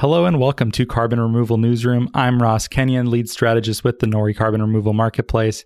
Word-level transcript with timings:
Hello 0.00 0.26
and 0.26 0.38
welcome 0.38 0.70
to 0.72 0.84
Carbon 0.84 1.18
Removal 1.18 1.56
Newsroom. 1.56 2.10
I'm 2.12 2.42
Ross 2.42 2.68
Kenyon, 2.68 3.10
lead 3.10 3.30
strategist 3.30 3.82
with 3.82 3.98
the 3.98 4.06
Nori 4.06 4.36
Carbon 4.36 4.60
Removal 4.60 4.92
Marketplace. 4.92 5.64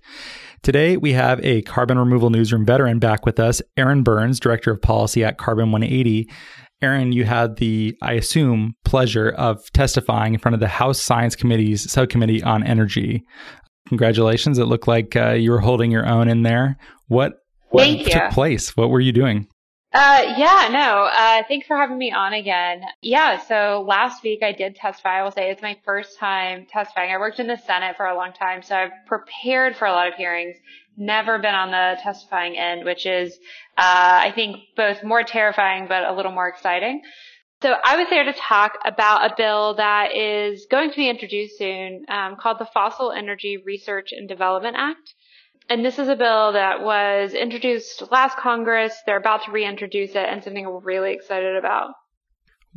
Today 0.63 0.97
we 0.97 1.15
have 1.15 1.45
a 1.45 1.63
Carbon 1.63 1.99
Removal 1.99 2.31
Newsroom 2.31 2.65
veteran 2.65 3.01
back 3.01 3.27
with 3.27 3.41
us, 3.41 3.61
Erin 3.77 4.05
Burns, 4.05 4.39
Director 4.39 4.71
of 4.71 4.81
Policy 4.81 5.25
at 5.25 5.37
Carbon 5.37 5.73
180. 5.73 6.31
Erin, 6.81 7.11
you 7.11 7.25
had 7.25 7.57
the, 7.57 7.97
I 8.03 8.13
assume, 8.13 8.77
pleasure 8.85 9.31
of 9.31 9.69
testifying 9.73 10.35
in 10.35 10.39
front 10.39 10.55
of 10.55 10.61
the 10.61 10.69
House 10.69 11.03
Science 11.03 11.35
Committee's 11.35 11.91
subcommittee 11.91 12.41
on 12.41 12.63
energy. 12.63 13.25
Congratulations. 13.89 14.61
It 14.61 14.67
looked 14.67 14.87
like 14.87 15.17
uh, 15.17 15.33
you 15.33 15.51
were 15.51 15.59
holding 15.59 15.91
your 15.91 16.07
own 16.07 16.29
in 16.29 16.45
there. 16.45 16.77
What, 17.09 17.33
what 17.71 17.89
took 18.07 18.31
place? 18.31 18.77
What 18.77 18.91
were 18.91 19.01
you 19.01 19.11
doing? 19.11 19.49
Uh, 19.93 20.35
yeah, 20.37 20.69
no, 20.71 21.03
uh, 21.03 21.43
thanks 21.49 21.67
for 21.67 21.77
having 21.77 21.99
me 21.99 22.13
on 22.13 22.33
again. 22.33 22.85
Yeah, 23.03 23.41
so 23.41 23.85
last 23.89 24.23
week 24.23 24.41
I 24.41 24.53
did 24.53 24.77
testify. 24.77 25.19
I 25.19 25.23
will 25.25 25.33
say 25.33 25.51
it's 25.51 25.63
my 25.63 25.77
first 25.85 26.17
time 26.17 26.67
testifying. 26.71 27.13
I 27.13 27.19
worked 27.19 27.41
in 27.41 27.49
the 27.49 27.57
Senate 27.57 27.97
for 27.97 28.07
a 28.07 28.15
long 28.15 28.33
time, 28.33 28.63
so 28.63 28.77
I've 28.77 28.93
prepared 29.07 29.77
for 29.77 29.87
a 29.87 29.91
lot 29.91 30.07
of 30.07 30.15
hearings. 30.15 30.57
Never 30.97 31.41
been 31.41 31.57
on 31.57 31.73
the 31.73 32.01
testifying 32.03 32.57
end, 32.57 32.85
which 32.85 33.05
is, 33.05 33.37
uh, 33.77 34.21
I 34.23 34.33
think 34.33 34.59
both 34.77 35.03
more 35.03 35.25
terrifying, 35.25 35.87
but 35.89 36.05
a 36.05 36.13
little 36.13 36.33
more 36.33 36.47
exciting. 36.47 37.03
So 37.61 37.75
I 37.85 37.97
was 37.97 38.07
there 38.11 38.25
to 38.25 38.33
talk 38.33 38.79
about 38.85 39.29
a 39.29 39.35
bill 39.37 39.75
that 39.75 40.15
is 40.17 40.67
going 40.71 40.91
to 40.91 40.97
be 40.97 41.09
introduced 41.09 41.59
soon, 41.59 42.05
um, 42.09 42.37
called 42.37 42.61
the 42.61 42.69
Fossil 42.73 43.11
Energy 43.11 43.57
Research 43.67 44.13
and 44.13 44.29
Development 44.29 44.77
Act. 44.79 45.15
And 45.71 45.85
this 45.85 46.01
is 46.01 46.09
a 46.09 46.17
bill 46.17 46.53
that 46.53 46.83
was 46.83 47.33
introduced 47.33 48.03
last 48.11 48.37
Congress. 48.37 48.93
They're 49.07 49.17
about 49.17 49.45
to 49.45 49.53
reintroduce 49.53 50.11
it 50.11 50.27
and 50.29 50.43
something 50.43 50.65
we're 50.65 50.81
really 50.81 51.13
excited 51.13 51.55
about. 51.55 51.93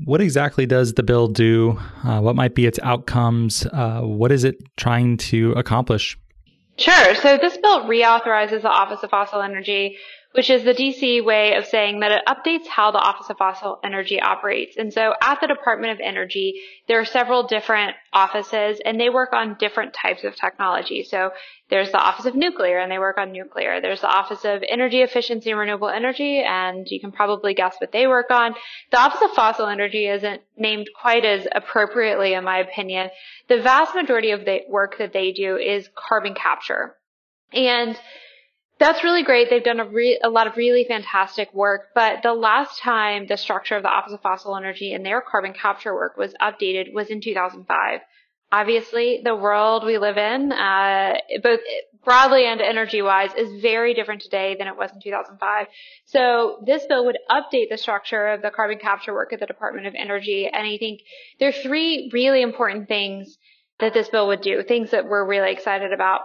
What 0.05 0.21
exactly 0.21 0.67
does 0.67 0.93
the 0.93 1.01
bill 1.01 1.27
do? 1.27 1.79
Uh, 2.03 2.21
what 2.21 2.35
might 2.35 2.53
be 2.53 2.67
its 2.67 2.77
outcomes? 2.83 3.65
Uh, 3.65 4.01
what 4.01 4.31
is 4.31 4.43
it 4.43 4.57
trying 4.77 5.17
to 5.17 5.53
accomplish? 5.53 6.19
Sure. 6.77 7.15
So 7.15 7.37
this 7.37 7.57
bill 7.57 7.81
reauthorizes 7.81 8.61
the 8.61 8.69
Office 8.69 9.01
of 9.01 9.09
Fossil 9.09 9.41
Energy 9.41 9.97
which 10.33 10.49
is 10.49 10.63
the 10.63 10.73
DC 10.73 11.23
way 11.23 11.55
of 11.55 11.65
saying 11.65 11.99
that 11.99 12.11
it 12.11 12.23
updates 12.27 12.67
how 12.67 12.89
the 12.91 12.97
Office 12.97 13.29
of 13.29 13.37
Fossil 13.37 13.79
Energy 13.83 14.19
operates. 14.19 14.77
And 14.77 14.91
so 14.91 15.13
at 15.21 15.39
the 15.39 15.47
Department 15.47 15.93
of 15.93 15.99
Energy, 16.03 16.61
there 16.87 16.99
are 16.99 17.05
several 17.05 17.45
different 17.45 17.95
offices 18.11 18.81
and 18.83 18.99
they 18.99 19.09
work 19.09 19.31
on 19.33 19.55
different 19.59 19.93
types 19.93 20.23
of 20.23 20.35
technology. 20.35 21.03
So 21.03 21.31
there's 21.69 21.91
the 21.91 21.99
Office 21.99 22.25
of 22.25 22.35
Nuclear 22.35 22.79
and 22.79 22.91
they 22.91 22.97
work 22.97 23.19
on 23.19 23.31
nuclear. 23.31 23.79
There's 23.79 24.01
the 24.01 24.09
Office 24.09 24.43
of 24.43 24.63
Energy 24.67 25.01
Efficiency 25.01 25.51
and 25.51 25.59
Renewable 25.59 25.89
Energy 25.89 26.39
and 26.39 26.87
you 26.89 26.99
can 26.99 27.11
probably 27.11 27.53
guess 27.53 27.75
what 27.79 27.91
they 27.91 28.07
work 28.07 28.31
on. 28.31 28.55
The 28.91 28.99
Office 28.99 29.21
of 29.21 29.31
Fossil 29.35 29.67
Energy 29.67 30.07
isn't 30.07 30.41
named 30.57 30.89
quite 30.99 31.25
as 31.25 31.47
appropriately 31.53 32.33
in 32.33 32.43
my 32.43 32.57
opinion. 32.57 33.11
The 33.49 33.61
vast 33.61 33.93
majority 33.93 34.31
of 34.31 34.45
the 34.45 34.61
work 34.67 34.97
that 34.97 35.13
they 35.13 35.31
do 35.31 35.57
is 35.57 35.89
carbon 35.95 36.33
capture. 36.33 36.95
And 37.51 37.95
that's 38.83 39.03
really 39.03 39.23
great. 39.23 39.49
They've 39.49 39.63
done 39.63 39.79
a, 39.79 39.85
re- 39.85 40.19
a 40.21 40.29
lot 40.29 40.45
of 40.45 40.57
really 40.57 40.83
fantastic 40.83 41.53
work. 41.53 41.89
But 41.95 42.21
the 42.21 42.33
last 42.33 42.79
time 42.81 43.27
the 43.27 43.37
structure 43.37 43.77
of 43.77 43.83
the 43.83 43.89
Office 43.89 44.11
of 44.11 44.21
Fossil 44.21 44.57
Energy 44.57 44.93
and 44.93 45.05
their 45.05 45.21
carbon 45.21 45.53
capture 45.53 45.93
work 45.93 46.17
was 46.17 46.33
updated 46.41 46.93
was 46.93 47.09
in 47.09 47.21
2005. 47.21 48.01
Obviously, 48.51 49.21
the 49.23 49.35
world 49.35 49.85
we 49.85 49.97
live 49.97 50.17
in, 50.17 50.51
uh, 50.51 51.13
both 51.41 51.61
broadly 52.03 52.45
and 52.45 52.59
energy 52.59 53.01
wise, 53.01 53.31
is 53.35 53.61
very 53.61 53.93
different 53.93 54.21
today 54.21 54.55
than 54.59 54.67
it 54.67 54.75
was 54.75 54.91
in 54.91 54.99
2005. 55.01 55.67
So 56.05 56.61
this 56.65 56.85
bill 56.85 57.05
would 57.05 57.17
update 57.31 57.69
the 57.69 57.77
structure 57.77 58.27
of 58.27 58.41
the 58.41 58.51
carbon 58.51 58.79
capture 58.79 59.13
work 59.13 59.31
at 59.31 59.39
the 59.39 59.45
Department 59.45 59.87
of 59.87 59.95
Energy. 59.97 60.49
And 60.51 60.67
I 60.67 60.77
think 60.77 60.99
there 61.39 61.49
are 61.49 61.53
three 61.63 62.09
really 62.11 62.41
important 62.41 62.89
things 62.89 63.37
that 63.79 63.93
this 63.93 64.09
bill 64.09 64.27
would 64.27 64.41
do, 64.41 64.61
things 64.61 64.91
that 64.91 65.07
we're 65.07 65.25
really 65.25 65.51
excited 65.51 65.93
about. 65.93 66.21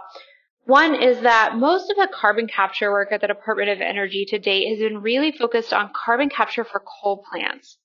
One 0.65 0.95
is 0.95 1.21
that 1.21 1.55
most 1.55 1.89
of 1.89 1.97
the 1.97 2.09
carbon 2.13 2.47
capture 2.47 2.91
work 2.91 3.11
at 3.11 3.21
the 3.21 3.27
Department 3.27 3.69
of 3.69 3.81
Energy 3.81 4.25
to 4.29 4.39
date 4.39 4.69
has 4.69 4.79
been 4.79 5.01
really 5.01 5.31
focused 5.31 5.73
on 5.73 5.91
carbon 5.93 6.29
capture 6.29 6.63
for 6.63 6.79
coal 6.79 7.23
plants. 7.31 7.77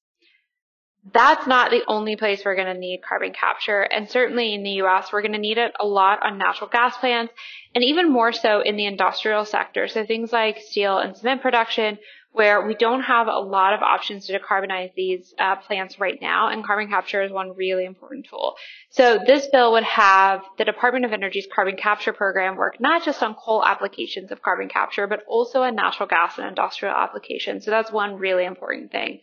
That's 1.13 1.47
not 1.47 1.71
the 1.71 1.83
only 1.87 2.17
place 2.17 2.43
we're 2.45 2.55
going 2.55 2.73
to 2.73 2.79
need 2.79 3.03
carbon 3.03 3.33
capture. 3.33 3.83
And 3.83 4.09
certainly 4.09 4.55
in 4.55 4.63
the 4.63 4.83
US, 4.83 5.13
we're 5.13 5.21
going 5.21 5.33
to 5.33 5.39
need 5.39 5.59
it 5.59 5.73
a 5.79 5.87
lot 5.87 6.25
on 6.25 6.39
natural 6.39 6.71
gas 6.71 6.97
plants 6.97 7.33
and 7.75 7.85
even 7.85 8.11
more 8.11 8.33
so 8.33 8.61
in 8.61 8.77
the 8.77 8.87
industrial 8.87 9.45
sector. 9.45 9.87
So 9.87 10.07
things 10.07 10.33
like 10.33 10.59
steel 10.59 10.99
and 10.99 11.17
cement 11.17 11.43
production, 11.43 11.99
where 12.35 12.67
we 12.67 12.75
don't 12.75 13.03
have 13.03 13.29
a 13.29 13.39
lot 13.39 13.75
of 13.75 13.81
options 13.81 14.27
to 14.27 14.37
decarbonize 14.37 14.93
these 14.95 15.33
uh, 15.39 15.55
plants 15.55 16.01
right 16.01 16.19
now, 16.21 16.49
and 16.49 16.65
carbon 16.65 16.89
capture 16.89 17.23
is 17.23 17.31
one 17.31 17.55
really 17.55 17.85
important 17.85 18.27
tool. 18.29 18.57
So 18.91 19.21
this 19.25 19.47
bill 19.47 19.71
would 19.71 19.85
have 19.85 20.43
the 20.59 20.65
Department 20.65 21.05
of 21.05 21.13
Energy's 21.13 21.47
carbon 21.55 21.77
capture 21.77 22.13
program 22.13 22.57
work 22.57 22.81
not 22.81 23.05
just 23.05 23.23
on 23.23 23.37
coal 23.37 23.65
applications 23.65 24.33
of 24.33 24.43
carbon 24.43 24.69
capture, 24.69 25.07
but 25.07 25.21
also 25.29 25.63
on 25.63 25.77
natural 25.77 26.09
gas 26.09 26.37
and 26.37 26.49
industrial 26.49 26.93
applications. 26.93 27.65
So 27.65 27.71
that's 27.71 27.93
one 27.93 28.17
really 28.17 28.45
important 28.45 28.91
thing. 28.91 29.21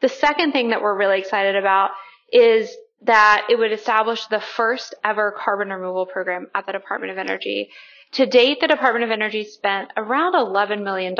The 0.00 0.08
second 0.08 0.52
thing 0.52 0.70
that 0.70 0.80
we're 0.80 0.96
really 0.96 1.18
excited 1.18 1.56
about 1.56 1.90
is 2.32 2.72
that 3.02 3.48
it 3.50 3.58
would 3.58 3.72
establish 3.72 4.26
the 4.26 4.40
first 4.40 4.94
ever 5.02 5.34
carbon 5.36 5.70
removal 5.70 6.06
program 6.06 6.46
at 6.54 6.66
the 6.66 6.72
Department 6.72 7.10
of 7.10 7.18
Energy. 7.18 7.70
To 8.14 8.26
date, 8.26 8.60
the 8.60 8.68
Department 8.68 9.04
of 9.04 9.10
Energy 9.10 9.44
spent 9.44 9.90
around 9.96 10.34
$11 10.34 10.84
million 10.84 11.14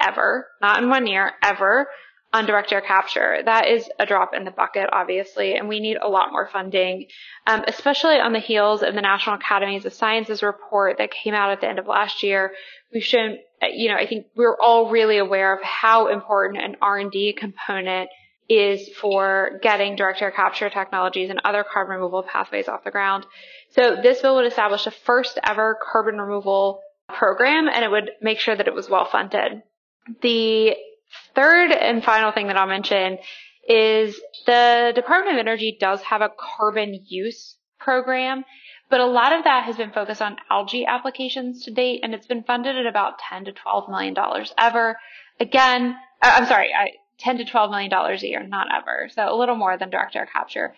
ever, 0.00 0.48
not 0.60 0.82
in 0.82 0.88
one 0.88 1.06
year, 1.06 1.32
ever, 1.42 1.86
on 2.32 2.46
direct 2.46 2.72
air 2.72 2.80
capture. 2.80 3.38
That 3.44 3.68
is 3.68 3.88
a 4.00 4.06
drop 4.06 4.34
in 4.34 4.44
the 4.44 4.50
bucket, 4.50 4.88
obviously, 4.92 5.54
and 5.54 5.68
we 5.68 5.80
need 5.80 5.98
a 5.98 6.08
lot 6.08 6.32
more 6.32 6.48
funding, 6.48 7.06
um, 7.46 7.62
especially 7.68 8.16
on 8.18 8.32
the 8.32 8.40
heels 8.40 8.82
of 8.82 8.94
the 8.94 9.02
National 9.02 9.36
Academies 9.36 9.84
of 9.84 9.92
Sciences 9.92 10.42
report 10.42 10.98
that 10.98 11.10
came 11.12 11.34
out 11.34 11.50
at 11.50 11.60
the 11.60 11.68
end 11.68 11.78
of 11.78 11.86
last 11.86 12.22
year. 12.22 12.52
We've 12.92 13.04
shown, 13.04 13.36
you 13.70 13.90
know, 13.90 13.96
I 13.96 14.06
think 14.06 14.26
we're 14.34 14.56
all 14.58 14.90
really 14.90 15.18
aware 15.18 15.54
of 15.54 15.62
how 15.62 16.08
important 16.08 16.64
an 16.64 16.76
R&D 16.80 17.34
component 17.38 18.08
is 18.48 18.88
for 19.00 19.58
getting 19.62 19.96
direct 19.96 20.20
air 20.20 20.30
capture 20.30 20.68
technologies 20.68 21.30
and 21.30 21.40
other 21.44 21.64
carbon 21.64 21.96
removal 21.96 22.22
pathways 22.22 22.68
off 22.68 22.84
the 22.84 22.90
ground. 22.90 23.26
So 23.70 23.96
this 24.02 24.20
bill 24.20 24.36
would 24.36 24.46
establish 24.46 24.84
the 24.84 24.90
first 24.90 25.38
ever 25.42 25.78
carbon 25.92 26.20
removal 26.20 26.80
program 27.08 27.68
and 27.68 27.84
it 27.84 27.90
would 27.90 28.10
make 28.20 28.38
sure 28.38 28.56
that 28.56 28.68
it 28.68 28.74
was 28.74 28.88
well 28.88 29.04
funded. 29.04 29.62
The 30.20 30.76
third 31.34 31.72
and 31.72 32.04
final 32.04 32.32
thing 32.32 32.48
that 32.48 32.56
I'll 32.56 32.66
mention 32.66 33.18
is 33.68 34.20
the 34.46 34.92
Department 34.94 35.36
of 35.36 35.40
Energy 35.40 35.76
does 35.78 36.02
have 36.02 36.20
a 36.20 36.30
carbon 36.56 37.00
use 37.06 37.56
program, 37.78 38.44
but 38.90 39.00
a 39.00 39.06
lot 39.06 39.32
of 39.32 39.44
that 39.44 39.64
has 39.64 39.76
been 39.76 39.92
focused 39.92 40.20
on 40.20 40.36
algae 40.50 40.84
applications 40.84 41.64
to 41.64 41.70
date 41.70 42.00
and 42.02 42.14
it's 42.14 42.26
been 42.26 42.42
funded 42.42 42.76
at 42.76 42.86
about 42.86 43.18
10 43.30 43.44
to 43.46 43.52
12 43.52 43.88
million 43.88 44.14
dollars 44.14 44.52
ever. 44.58 44.98
Again, 45.38 45.96
uh, 46.20 46.32
I'm 46.34 46.46
sorry, 46.46 46.70
I, 46.76 46.90
10 47.22 47.38
to 47.38 47.44
12 47.44 47.70
million 47.70 47.90
dollars 47.90 48.22
a 48.22 48.28
year, 48.28 48.42
not 48.42 48.66
ever. 48.74 49.08
So 49.14 49.32
a 49.32 49.36
little 49.36 49.56
more 49.56 49.76
than 49.78 49.90
direct 49.90 50.16
air 50.16 50.28
capture. 50.30 50.74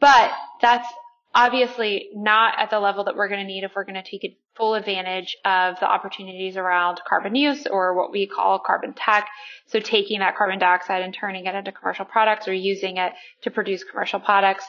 But 0.00 0.30
that's 0.60 0.86
obviously 1.34 2.08
not 2.14 2.54
at 2.58 2.70
the 2.70 2.80
level 2.80 3.04
that 3.04 3.16
we're 3.16 3.28
going 3.28 3.40
to 3.40 3.46
need 3.46 3.64
if 3.64 3.72
we're 3.74 3.84
going 3.84 4.02
to 4.02 4.08
take 4.08 4.38
full 4.56 4.74
advantage 4.74 5.36
of 5.44 5.78
the 5.78 5.86
opportunities 5.86 6.56
around 6.56 7.00
carbon 7.06 7.34
use 7.34 7.66
or 7.66 7.94
what 7.94 8.10
we 8.10 8.26
call 8.26 8.58
carbon 8.58 8.92
tech. 8.92 9.28
So 9.66 9.78
taking 9.78 10.18
that 10.20 10.36
carbon 10.36 10.58
dioxide 10.58 11.02
and 11.02 11.14
turning 11.14 11.46
it 11.46 11.54
into 11.54 11.70
commercial 11.70 12.04
products 12.04 12.48
or 12.48 12.54
using 12.54 12.96
it 12.96 13.12
to 13.42 13.50
produce 13.50 13.84
commercial 13.84 14.18
products. 14.18 14.64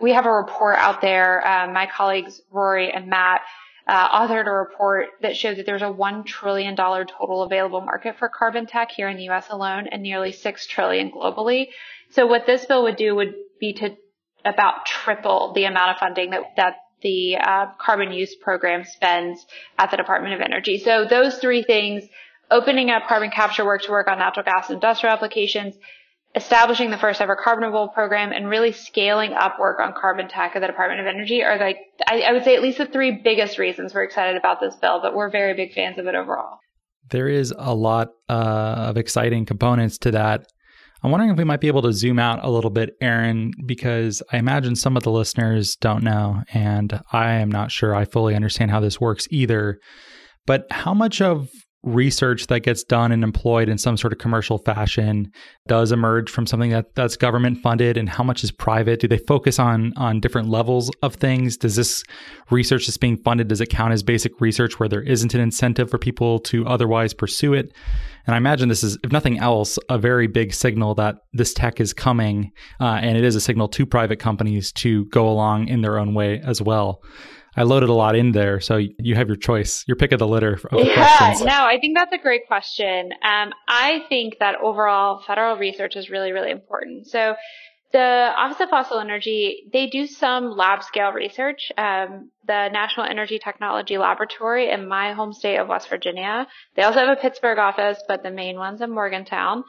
We 0.00 0.12
have 0.12 0.24
a 0.24 0.32
report 0.32 0.76
out 0.78 1.00
there. 1.00 1.46
Um, 1.46 1.72
my 1.72 1.86
colleagues 1.86 2.40
Rory 2.50 2.90
and 2.90 3.08
Matt 3.08 3.42
uh, 3.86 4.26
authored 4.26 4.46
a 4.46 4.50
report 4.50 5.08
that 5.20 5.36
showed 5.36 5.58
that 5.58 5.66
there's 5.66 5.82
a 5.82 5.86
$1 5.86 6.26
trillion 6.26 6.74
total 6.74 7.42
available 7.42 7.80
market 7.80 8.16
for 8.18 8.28
carbon 8.28 8.66
tech 8.66 8.90
here 8.90 9.08
in 9.08 9.16
the 9.16 9.28
US 9.28 9.46
alone 9.50 9.86
and 9.90 10.02
nearly 10.02 10.32
6 10.32 10.66
trillion 10.66 11.10
globally. 11.10 11.68
So 12.10 12.26
what 12.26 12.46
this 12.46 12.64
bill 12.66 12.82
would 12.84 12.96
do 12.96 13.14
would 13.14 13.34
be 13.60 13.74
to 13.74 13.96
about 14.44 14.86
triple 14.86 15.52
the 15.54 15.64
amount 15.64 15.90
of 15.90 15.96
funding 15.98 16.30
that, 16.30 16.42
that 16.56 16.76
the 17.02 17.36
uh, 17.36 17.66
carbon 17.78 18.12
use 18.12 18.34
program 18.34 18.84
spends 18.84 19.44
at 19.78 19.90
the 19.90 19.96
Department 19.96 20.34
of 20.34 20.40
Energy. 20.40 20.78
So 20.78 21.06
those 21.08 21.38
three 21.38 21.62
things, 21.62 22.04
opening 22.50 22.90
up 22.90 23.06
carbon 23.06 23.30
capture 23.30 23.64
work 23.64 23.82
to 23.82 23.90
work 23.90 24.08
on 24.08 24.18
natural 24.18 24.44
gas 24.44 24.70
industrial 24.70 25.14
applications, 25.14 25.76
establishing 26.34 26.90
the 26.90 26.98
first 26.98 27.20
ever 27.20 27.36
carbon 27.36 27.64
removal 27.64 27.88
program 27.88 28.32
and 28.32 28.48
really 28.48 28.72
scaling 28.72 29.32
up 29.32 29.58
work 29.58 29.78
on 29.78 29.92
carbon 29.92 30.28
tech 30.28 30.56
at 30.56 30.60
the 30.60 30.66
Department 30.66 31.00
of 31.00 31.06
Energy 31.06 31.42
are 31.42 31.58
like, 31.58 31.78
I, 32.06 32.22
I 32.22 32.32
would 32.32 32.44
say 32.44 32.56
at 32.56 32.62
least 32.62 32.78
the 32.78 32.86
three 32.86 33.12
biggest 33.22 33.58
reasons 33.58 33.94
we're 33.94 34.02
excited 34.02 34.36
about 34.36 34.60
this 34.60 34.74
bill, 34.76 35.00
but 35.00 35.14
we're 35.14 35.30
very 35.30 35.54
big 35.54 35.72
fans 35.72 35.98
of 35.98 36.06
it 36.06 36.14
overall. 36.14 36.58
There 37.10 37.28
is 37.28 37.54
a 37.56 37.74
lot 37.74 38.08
uh, 38.28 38.86
of 38.88 38.96
exciting 38.96 39.46
components 39.46 39.98
to 39.98 40.10
that. 40.12 40.46
I'm 41.02 41.10
wondering 41.10 41.30
if 41.30 41.36
we 41.36 41.44
might 41.44 41.60
be 41.60 41.68
able 41.68 41.82
to 41.82 41.92
zoom 41.92 42.18
out 42.18 42.42
a 42.42 42.50
little 42.50 42.70
bit, 42.70 42.94
Erin, 43.02 43.52
because 43.66 44.22
I 44.32 44.38
imagine 44.38 44.74
some 44.74 44.96
of 44.96 45.02
the 45.02 45.10
listeners 45.10 45.76
don't 45.76 46.02
know, 46.02 46.42
and 46.54 46.98
I 47.12 47.32
am 47.34 47.50
not 47.52 47.70
sure 47.70 47.94
I 47.94 48.06
fully 48.06 48.34
understand 48.34 48.70
how 48.70 48.80
this 48.80 49.00
works 49.00 49.28
either. 49.30 49.78
But 50.46 50.66
how 50.70 50.94
much 50.94 51.20
of 51.20 51.50
research 51.84 52.46
that 52.48 52.60
gets 52.60 52.82
done 52.82 53.12
and 53.12 53.22
employed 53.22 53.68
in 53.68 53.78
some 53.78 53.96
sort 53.96 54.12
of 54.12 54.18
commercial 54.18 54.58
fashion 54.58 55.30
does 55.66 55.92
emerge 55.92 56.30
from 56.30 56.46
something 56.46 56.70
that 56.70 56.94
that's 56.94 57.16
government 57.16 57.60
funded 57.62 57.96
and 57.96 58.08
how 58.08 58.24
much 58.24 58.42
is 58.42 58.50
private? 58.50 59.00
Do 59.00 59.08
they 59.08 59.18
focus 59.18 59.58
on 59.58 59.92
on 59.96 60.20
different 60.20 60.48
levels 60.48 60.90
of 61.02 61.14
things? 61.14 61.56
Does 61.56 61.76
this 61.76 62.02
research 62.50 62.86
that's 62.86 62.96
being 62.96 63.16
funded 63.18 63.48
does 63.48 63.60
it 63.60 63.66
count 63.66 63.92
as 63.92 64.02
basic 64.02 64.40
research 64.40 64.80
where 64.80 64.88
there 64.88 65.02
isn't 65.02 65.34
an 65.34 65.40
incentive 65.40 65.90
for 65.90 65.98
people 65.98 66.38
to 66.40 66.66
otherwise 66.66 67.14
pursue 67.14 67.54
it? 67.54 67.72
And 68.26 68.34
i 68.34 68.38
imagine 68.38 68.68
this 68.68 68.82
is 68.82 68.98
if 69.04 69.12
nothing 69.12 69.38
else 69.38 69.78
a 69.88 69.98
very 69.98 70.26
big 70.26 70.54
signal 70.54 70.94
that 70.94 71.16
this 71.32 71.52
tech 71.52 71.80
is 71.80 71.92
coming 71.92 72.52
uh, 72.80 72.98
and 73.02 73.18
it 73.18 73.24
is 73.24 73.34
a 73.34 73.40
signal 73.40 73.68
to 73.68 73.84
private 73.84 74.18
companies 74.18 74.72
to 74.72 75.04
go 75.06 75.28
along 75.28 75.68
in 75.68 75.82
their 75.82 75.98
own 75.98 76.14
way 76.14 76.40
as 76.40 76.62
well 76.62 77.02
I 77.56 77.62
loaded 77.62 77.88
a 77.88 77.94
lot 77.94 78.16
in 78.16 78.32
there, 78.32 78.60
so 78.60 78.76
you 78.76 79.14
have 79.14 79.28
your 79.28 79.36
choice, 79.36 79.84
your 79.86 79.96
pick 79.96 80.12
of 80.12 80.18
the 80.18 80.26
litter. 80.26 80.54
Of 80.54 80.86
yeah, 80.86 81.16
questions. 81.16 81.46
no, 81.46 81.64
I 81.64 81.78
think 81.80 81.96
that's 81.96 82.12
a 82.12 82.18
great 82.18 82.46
question. 82.46 83.12
Um, 83.22 83.52
I 83.68 84.04
think 84.08 84.38
that 84.40 84.56
overall 84.60 85.22
federal 85.26 85.56
research 85.56 85.96
is 85.96 86.10
really, 86.10 86.32
really 86.32 86.50
important. 86.50 87.06
So 87.06 87.36
the 87.94 88.32
Office 88.36 88.60
of 88.60 88.70
Fossil 88.70 88.98
Energy, 88.98 89.68
they 89.72 89.86
do 89.86 90.08
some 90.08 90.56
lab 90.56 90.82
scale 90.82 91.12
research. 91.12 91.70
Um, 91.78 92.30
the 92.44 92.68
National 92.70 93.06
Energy 93.06 93.38
Technology 93.38 93.98
Laboratory 93.98 94.70
in 94.70 94.88
my 94.88 95.12
home 95.12 95.32
state 95.32 95.58
of 95.58 95.68
West 95.68 95.88
Virginia. 95.88 96.48
They 96.74 96.82
also 96.82 96.98
have 96.98 97.16
a 97.16 97.20
Pittsburgh 97.20 97.58
office, 97.58 98.02
but 98.08 98.24
the 98.24 98.32
main 98.32 98.56
one's 98.56 98.80
in 98.80 98.90
Morgantown. 98.90 99.62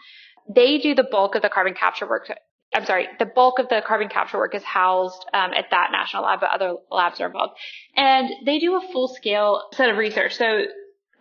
They 0.49 0.79
do 0.79 0.95
the 0.95 1.03
bulk 1.03 1.35
of 1.35 1.43
the 1.43 1.49
carbon 1.49 1.75
capture 1.75 2.07
work 2.07 2.25
I'm 2.73 2.85
sorry, 2.85 3.07
the 3.19 3.25
bulk 3.25 3.59
of 3.59 3.69
the 3.69 3.81
carbon 3.85 4.09
capture 4.09 4.37
work 4.37 4.53
is 4.55 4.63
housed 4.63 5.25
um, 5.33 5.53
at 5.53 5.65
that 5.71 5.89
national 5.91 6.23
lab, 6.23 6.41
but 6.41 6.49
other 6.49 6.75
labs 6.91 7.21
are 7.21 7.27
involved. 7.27 7.53
And 7.95 8.29
they 8.45 8.59
do 8.59 8.75
a 8.75 8.91
full 8.91 9.07
scale 9.07 9.69
set 9.73 9.89
of 9.89 9.97
research. 9.97 10.35
So 10.35 10.63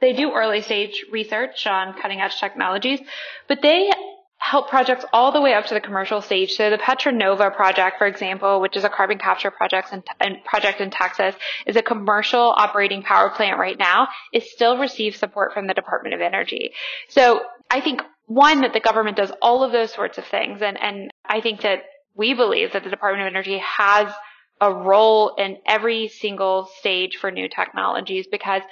they 0.01 0.13
do 0.13 0.33
early 0.33 0.63
stage 0.63 1.05
research 1.13 1.67
on 1.67 1.95
cutting 2.01 2.21
edge 2.21 2.39
technologies, 2.41 3.01
but 3.47 3.63
they 3.63 3.91
help 4.39 4.69
projects 4.69 5.07
all 5.13 5.33
the 5.33 5.41
way 5.41 5.55
up 5.55 5.65
to 5.67 5.75
the 5.75 5.81
commercial 5.81 6.21
stage. 6.21 6.53
So 6.53 6.69
the 6.69 6.77
Petra 6.77 7.13
Nova 7.13 7.51
project, 7.51 7.97
for 7.97 8.07
example, 8.07 8.61
which 8.61 8.77
is 8.77 8.85
a 8.85 8.91
carbon 8.91 9.17
capture 9.17 9.51
project 9.51 9.95
in, 10.21 10.37
project 10.45 10.81
in 10.81 10.91
Texas, 10.91 11.35
is 11.67 11.77
a 11.77 11.83
commercial 11.83 12.53
operating 12.57 13.03
power 13.03 13.31
plant 13.31 13.59
right 13.59 13.79
now. 13.79 14.09
It 14.33 14.43
still 14.43 14.77
receives 14.77 15.19
support 15.19 15.55
from 15.55 15.67
the 15.67 15.73
Department 15.73 16.15
of 16.15 16.21
Energy. 16.21 16.73
So 17.09 17.41
I 17.71 17.81
think 17.81 18.03
one, 18.27 18.61
that 18.63 18.75
the 18.75 18.81
government 18.81 19.17
does 19.17 19.33
all 19.41 19.65
of 19.65 19.73
those 19.73 19.93
sorts 19.93 20.19
of 20.19 20.27
things. 20.27 20.61
And, 20.61 20.79
and 20.79 21.11
I 21.35 21.41
think 21.41 21.63
that 21.63 21.83
we 22.15 22.33
believe 22.33 22.73
that 22.73 22.85
the 22.85 22.91
Department 22.91 23.27
of 23.27 23.33
Energy 23.33 23.59
has 23.59 24.13
a 24.61 24.73
role 24.73 25.35
in 25.37 25.59
every 25.67 26.07
single 26.07 26.69
stage 26.79 27.17
for 27.17 27.33
new 27.33 27.49
technologies 27.49 28.29
because 28.31 28.63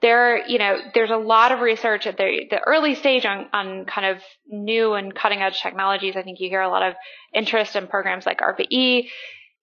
there, 0.00 0.44
you 0.48 0.58
know, 0.58 0.78
there's 0.94 1.12
a 1.12 1.16
lot 1.16 1.52
of 1.52 1.60
research 1.60 2.08
at 2.08 2.16
the, 2.16 2.46
the 2.50 2.58
early 2.58 2.96
stage 2.96 3.24
on, 3.24 3.46
on 3.52 3.84
kind 3.84 4.04
of 4.08 4.20
new 4.48 4.94
and 4.94 5.14
cutting 5.14 5.40
edge 5.42 5.62
technologies. 5.62 6.16
I 6.16 6.22
think 6.22 6.40
you 6.40 6.48
hear 6.48 6.60
a 6.60 6.68
lot 6.68 6.82
of 6.82 6.94
interest 7.32 7.76
in 7.76 7.86
programs 7.86 8.26
like 8.26 8.40
ARPA-E. 8.40 9.08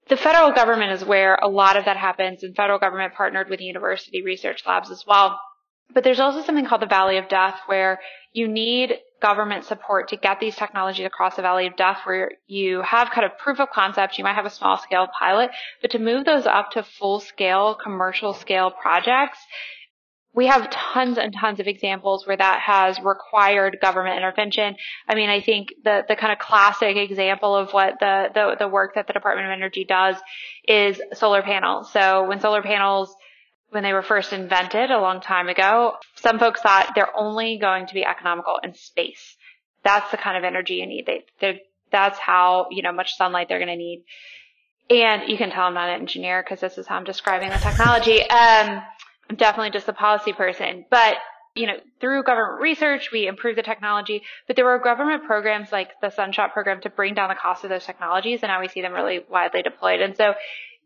The 0.08 0.16
federal 0.16 0.54
government 0.54 0.94
is 0.94 1.04
where 1.04 1.36
a 1.36 1.50
lot 1.50 1.76
of 1.76 1.84
that 1.86 1.98
happens 1.98 2.44
and 2.44 2.56
federal 2.56 2.80
government 2.80 3.16
partnered 3.16 3.50
with 3.50 3.60
university 3.60 4.24
research 4.24 4.64
labs 4.66 4.90
as 4.92 5.04
well. 5.06 5.38
But 5.94 6.04
there's 6.04 6.20
also 6.20 6.44
something 6.44 6.66
called 6.66 6.82
the 6.82 6.88
Valley 6.88 7.18
of 7.18 7.28
Death 7.30 7.60
where 7.66 8.00
you 8.32 8.48
need 8.48 9.00
government 9.22 9.66
support 9.66 10.10
to 10.10 10.18
get 10.18 10.40
these 10.40 10.56
technologies 10.56 11.06
across 11.06 11.36
the 11.36 11.42
Valley 11.42 11.68
of 11.68 11.76
Death 11.76 12.02
where 12.06 12.32
you 12.48 12.82
have 12.82 13.10
kind 13.10 13.26
of 13.26 13.38
proof 13.38 13.60
of 13.60 13.70
concept, 13.70 14.18
you 14.18 14.24
might 14.24 14.36
have 14.36 14.46
a 14.46 14.50
small 14.50 14.78
scale 14.78 15.08
pilot, 15.20 15.52
but 15.82 15.92
to 15.92 16.00
move 16.00 16.26
those 16.26 16.46
up 16.46 16.72
to 16.72 16.84
full 16.84 17.20
scale, 17.20 17.76
commercial 17.76 18.34
scale 18.34 18.72
projects, 18.72 19.40
we 20.34 20.46
have 20.46 20.70
tons 20.70 21.18
and 21.18 21.34
tons 21.34 21.60
of 21.60 21.68
examples 21.68 22.28
where 22.28 22.38
that 22.38 22.62
has 22.62 23.00
required 23.04 23.80
government 23.82 24.16
intervention. 24.16 24.76
I 25.08 25.16
mean, 25.16 25.30
I 25.30 25.42
think 25.42 25.74
the, 25.84 26.06
the 26.08 26.16
kind 26.16 26.32
of 26.32 26.38
classic 26.38 26.96
example 26.96 27.56
of 27.56 27.72
what 27.72 27.96
the, 28.00 28.30
the, 28.34 28.56
the 28.60 28.68
work 28.68 28.94
that 28.96 29.08
the 29.08 29.14
Department 29.14 29.48
of 29.48 29.52
Energy 29.52 29.86
does 29.86 30.16
is 30.68 31.02
solar 31.14 31.42
panels. 31.42 31.92
So 31.92 32.28
when 32.28 32.40
solar 32.40 32.62
panels 32.62 33.14
when 33.71 33.83
they 33.83 33.94
were 33.94 34.01
first 34.01 34.33
invented 34.33 34.92
a 34.92 35.00
long 35.00 35.21
time 35.21 35.48
ago, 35.48 35.94
some 36.16 36.39
folks 36.39 36.62
thought 36.62 36.92
they're 36.95 37.16
only 37.16 37.57
going 37.60 37.88
to 37.88 37.94
be 37.94 38.04
economical 38.04 38.60
in 38.63 38.74
space. 38.74 39.38
That's 39.83 40.10
the 40.12 40.18
kind 40.18 40.38
of 40.38 40.44
energy 40.44 40.75
you 40.75 40.88
need. 40.88 41.07
They, 41.39 41.62
that's 41.92 42.18
how, 42.19 42.68
you 42.71 42.81
know, 42.81 42.92
much 42.92 43.16
sunlight 43.16 43.48
they're 43.50 43.60
going 43.60 43.69
to 43.69 43.75
need. 43.75 44.04
And 44.89 45.30
you 45.30 45.38
can 45.38 45.51
tell 45.51 45.66
I'm 45.66 45.75
not 45.75 45.89
an 45.89 46.01
engineer 46.01 46.42
because 46.44 46.60
this 46.60 46.77
is 46.77 46.88
how 46.88 46.95
I'm 46.95 47.04
describing 47.04 47.50
the 47.50 47.57
technology. 47.57 48.21
Um, 48.21 48.81
I'm 49.30 49.36
definitely 49.36 49.71
just 49.71 49.88
a 49.88 49.94
policy 49.94 50.33
person, 50.33 50.86
but 50.89 51.16
you 51.56 51.68
know, 51.68 51.74
through 52.00 52.24
government 52.24 52.62
research, 52.62 53.10
we 53.12 53.27
improved 53.27 53.57
the 53.57 53.63
technology, 53.63 54.21
but 54.48 54.56
there 54.56 54.66
were 54.66 54.80
government 54.80 55.25
programs 55.25 55.71
like 55.71 55.89
the 56.00 56.10
Sunshot 56.10 56.54
program 56.54 56.80
to 56.81 56.89
bring 56.89 57.16
down 57.16 57.30
the 57.30 57.36
cost 57.36 57.63
of 57.63 57.69
those 57.69 57.86
technologies, 57.86 58.39
and 58.44 58.50
now 58.50 58.62
we 58.62 58.68
see 58.68 58.81
them 58.81 58.94
really 58.94 59.25
widely 59.30 59.62
deployed. 59.62 60.00
And 60.00 60.16
so 60.16 60.36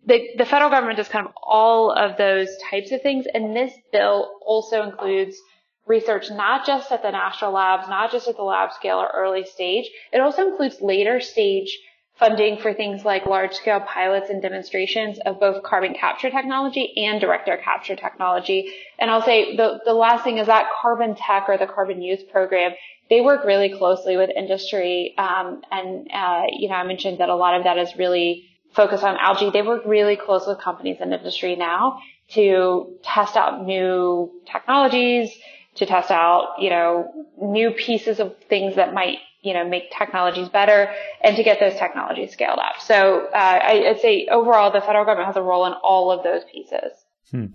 the, 0.06 0.30
the 0.38 0.46
federal 0.46 0.70
government 0.70 0.98
does 0.98 1.08
kind 1.08 1.26
of 1.26 1.34
all 1.42 1.92
of 1.92 2.18
those 2.18 2.50
types 2.70 2.92
of 2.92 3.02
things. 3.02 3.26
And 3.34 3.56
this 3.56 3.74
bill 3.92 4.40
also 4.46 4.84
includes 4.84 5.38
research 5.86 6.30
not 6.30 6.66
just 6.66 6.92
at 6.92 7.02
the 7.02 7.12
national 7.12 7.54
labs, 7.54 7.88
not 7.88 8.12
just 8.12 8.28
at 8.28 8.36
the 8.36 8.44
lab 8.44 8.72
scale 8.74 8.98
or 8.98 9.12
early 9.14 9.46
stage. 9.46 9.90
It 10.12 10.20
also 10.20 10.48
includes 10.48 10.82
later 10.82 11.20
stage 11.20 11.78
funding 12.20 12.58
for 12.58 12.74
things 12.74 13.04
like 13.04 13.26
large 13.26 13.54
scale 13.54 13.80
pilots 13.80 14.30
and 14.30 14.42
demonstrations 14.42 15.20
of 15.26 15.40
both 15.40 15.64
carbon 15.64 15.94
capture 15.94 16.30
technology 16.30 16.94
and 16.98 17.20
direct 17.20 17.50
air 17.50 17.58
capture 17.58 17.96
technology. 17.96 18.72
And 19.00 19.10
I'll 19.10 19.24
say 19.24 19.56
the, 19.56 19.80
the 19.84 19.94
last 19.94 20.24
thing 20.24 20.38
is 20.38 20.48
that 20.48 20.70
carbon 20.82 21.16
tech 21.16 21.46
or 21.48 21.58
the 21.58 21.66
carbon 21.66 22.02
use 22.02 22.22
program, 22.24 22.74
they 23.10 23.22
work 23.22 23.44
really 23.46 23.76
closely 23.78 24.16
with 24.16 24.30
industry. 24.30 25.16
Um, 25.18 25.64
and, 25.72 26.08
uh, 26.14 26.44
you 26.52 26.70
know, 26.70 26.76
I 26.76 26.84
mentioned 26.84 27.18
that 27.18 27.30
a 27.30 27.36
lot 27.36 27.56
of 27.56 27.64
that 27.64 27.78
is 27.78 27.96
really 27.98 28.46
focus 28.74 29.04
on 29.04 29.18
algae, 29.18 29.50
they 29.52 29.62
work 29.62 29.84
really 29.86 30.16
close 30.16 30.48
with 30.48 30.60
companies 30.60 30.98
in 31.00 31.14
industry 31.14 31.56
now 31.56 32.00
to 32.30 32.98
test 33.04 33.36
out 33.36 33.66
new 33.66 34.32
technologies, 34.52 35.32
to 35.76 35.86
test 35.86 36.12
out, 36.12 36.56
you 36.60 36.70
know, 36.70 37.28
new 37.42 37.72
pieces 37.72 38.20
of 38.20 38.36
things 38.50 38.76
that 38.76 38.94
might, 38.94 39.18
you 39.42 39.54
know, 39.54 39.68
make 39.68 39.92
technologies 39.92 40.50
better 40.50 40.94
and 41.22 41.36
to 41.36 41.44
get 41.44 41.60
those 41.60 41.74
technologies 41.76 42.32
scaled 42.32 42.60
up. 42.60 42.80
So 42.80 43.28
uh, 43.34 43.38
I, 43.38 43.92
would 43.92 44.00
say 44.00 44.28
overall, 44.32 44.72
the 44.72 44.82
federal 44.82 45.06
government 45.06 45.28
has 45.28 45.38
a 45.38 45.42
role 45.42 45.66
in 45.66 45.74
all 45.84 46.12
of 46.12 46.24
those 46.24 46.44
pieces. 46.52 46.92
Hmm. 47.32 47.48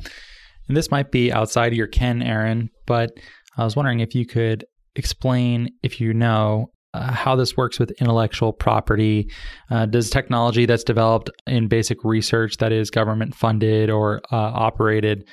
And 0.69 0.77
this 0.77 0.91
might 0.91 1.11
be 1.11 1.33
outside 1.33 1.73
of 1.73 1.79
your 1.79 1.87
ken, 1.87 2.23
Erin, 2.23 2.71
but 2.87 3.13
I 3.57 3.65
was 3.65 3.75
wondering 3.75 4.01
if 4.01 4.15
you 4.15 4.27
could 4.27 4.67
explain, 4.95 5.71
if 5.83 6.01
you 6.01 6.13
know, 6.13 6.71
uh, 6.95 7.13
how 7.13 7.37
this 7.37 7.57
works 7.57 7.79
with 7.79 7.91
intellectual 8.01 8.53
property. 8.53 9.31
Uh, 9.71 9.87
does 9.87 10.11
technology 10.11 10.67
that's 10.67 10.85
developed 10.85 11.31
in 11.47 11.69
basic 11.69 12.05
research 12.05 12.57
that 12.59 12.73
is 12.73 12.91
government 12.91 13.35
funded 13.35 13.91
or 13.91 14.21
uh, 14.33 14.37
operated, 14.37 15.25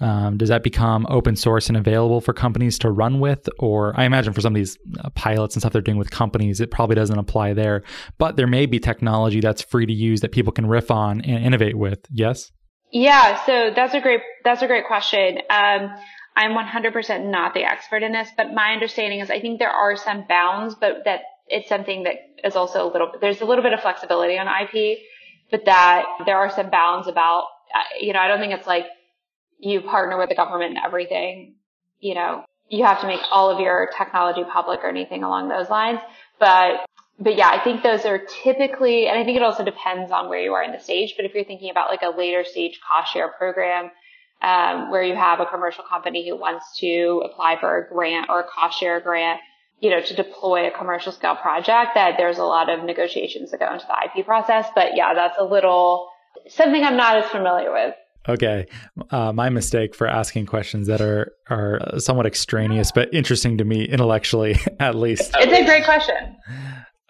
um, 0.00 0.36
does 0.36 0.48
that 0.48 0.62
become 0.62 1.06
open 1.10 1.34
source 1.34 1.68
and 1.68 1.76
available 1.76 2.20
for 2.20 2.32
companies 2.32 2.78
to 2.80 2.90
run 2.90 3.18
with? 3.20 3.48
Or 3.58 3.98
I 3.98 4.04
imagine 4.04 4.32
for 4.32 4.40
some 4.40 4.54
of 4.54 4.56
these 4.56 4.78
uh, 5.00 5.10
pilots 5.10 5.54
and 5.54 5.62
stuff 5.62 5.72
they're 5.72 5.82
doing 5.82 5.98
with 5.98 6.10
companies, 6.10 6.60
it 6.60 6.70
probably 6.70 6.94
doesn't 6.94 7.18
apply 7.18 7.54
there. 7.54 7.82
But 8.18 8.36
there 8.36 8.46
may 8.46 8.66
be 8.66 8.78
technology 8.78 9.40
that's 9.40 9.62
free 9.62 9.86
to 9.86 9.92
use 9.92 10.20
that 10.20 10.32
people 10.32 10.52
can 10.52 10.66
riff 10.66 10.90
on 10.90 11.20
and 11.22 11.44
innovate 11.44 11.76
with. 11.76 11.98
Yes. 12.10 12.50
Yeah, 12.90 13.44
so 13.44 13.70
that's 13.74 13.92
a 13.92 14.00
great 14.00 14.20
that's 14.44 14.62
a 14.62 14.66
great 14.66 14.86
question. 14.86 15.38
Um, 15.50 15.90
I'm 16.38 16.52
100% 16.52 17.30
not 17.30 17.52
the 17.52 17.64
expert 17.64 18.04
in 18.04 18.12
this, 18.12 18.28
but 18.36 18.54
my 18.54 18.72
understanding 18.72 19.18
is 19.18 19.28
I 19.28 19.40
think 19.40 19.58
there 19.58 19.72
are 19.72 19.96
some 19.96 20.24
bounds, 20.28 20.76
but 20.76 21.04
that 21.04 21.22
it's 21.48 21.68
something 21.68 22.04
that 22.04 22.14
is 22.44 22.54
also 22.54 22.88
a 22.88 22.90
little, 22.92 23.10
there's 23.20 23.40
a 23.40 23.44
little 23.44 23.64
bit 23.64 23.72
of 23.72 23.80
flexibility 23.80 24.38
on 24.38 24.46
IP, 24.46 25.00
but 25.50 25.64
that 25.64 26.04
there 26.26 26.36
are 26.36 26.48
some 26.48 26.70
bounds 26.70 27.08
about, 27.08 27.46
uh, 27.74 27.82
you 28.00 28.12
know, 28.12 28.20
I 28.20 28.28
don't 28.28 28.38
think 28.38 28.52
it's 28.52 28.68
like 28.68 28.86
you 29.58 29.80
partner 29.80 30.16
with 30.16 30.28
the 30.28 30.36
government 30.36 30.76
and 30.76 30.84
everything, 30.86 31.56
you 31.98 32.14
know, 32.14 32.44
you 32.68 32.84
have 32.84 33.00
to 33.00 33.08
make 33.08 33.20
all 33.32 33.50
of 33.50 33.58
your 33.58 33.90
technology 33.98 34.44
public 34.44 34.78
or 34.84 34.88
anything 34.88 35.24
along 35.24 35.48
those 35.48 35.68
lines. 35.68 35.98
But, 36.38 36.86
but 37.18 37.34
yeah, 37.34 37.48
I 37.48 37.64
think 37.64 37.82
those 37.82 38.04
are 38.04 38.20
typically, 38.44 39.08
and 39.08 39.18
I 39.18 39.24
think 39.24 39.36
it 39.36 39.42
also 39.42 39.64
depends 39.64 40.12
on 40.12 40.28
where 40.28 40.38
you 40.38 40.52
are 40.52 40.62
in 40.62 40.70
the 40.70 40.78
stage, 40.78 41.14
but 41.16 41.24
if 41.24 41.34
you're 41.34 41.42
thinking 41.44 41.70
about 41.70 41.90
like 41.90 42.02
a 42.02 42.16
later 42.16 42.44
stage 42.44 42.78
cost 42.86 43.12
share 43.12 43.26
program, 43.26 43.90
um, 44.42 44.90
where 44.90 45.02
you 45.02 45.14
have 45.14 45.40
a 45.40 45.46
commercial 45.46 45.84
company 45.84 46.28
who 46.28 46.36
wants 46.36 46.78
to 46.78 47.22
apply 47.24 47.58
for 47.60 47.78
a 47.78 47.88
grant 47.92 48.28
or 48.28 48.40
a 48.40 48.44
cost 48.44 48.78
share 48.78 49.00
grant, 49.00 49.40
you 49.80 49.90
know, 49.90 50.00
to 50.00 50.14
deploy 50.14 50.66
a 50.66 50.70
commercial 50.70 51.12
scale 51.12 51.36
project 51.36 51.92
that 51.94 52.14
there's 52.16 52.38
a 52.38 52.44
lot 52.44 52.68
of 52.68 52.84
negotiations 52.84 53.50
that 53.50 53.60
go 53.60 53.72
into 53.72 53.86
the 53.86 54.20
IP 54.20 54.24
process. 54.24 54.66
But 54.74 54.96
yeah, 54.96 55.14
that's 55.14 55.36
a 55.38 55.44
little 55.44 56.08
something 56.48 56.82
I'm 56.84 56.96
not 56.96 57.16
as 57.16 57.30
familiar 57.30 57.72
with. 57.72 57.94
Okay, 58.28 58.66
uh, 59.10 59.32
my 59.32 59.48
mistake 59.48 59.94
for 59.94 60.06
asking 60.06 60.46
questions 60.46 60.86
that 60.86 61.00
are 61.00 61.32
are 61.48 61.80
somewhat 61.98 62.26
extraneous 62.26 62.92
but 62.92 63.12
interesting 63.14 63.58
to 63.58 63.64
me 63.64 63.84
intellectually, 63.84 64.56
at 64.80 64.94
least. 64.94 65.30
It's 65.34 65.52
a 65.52 65.64
great 65.64 65.84
question. 65.84 66.36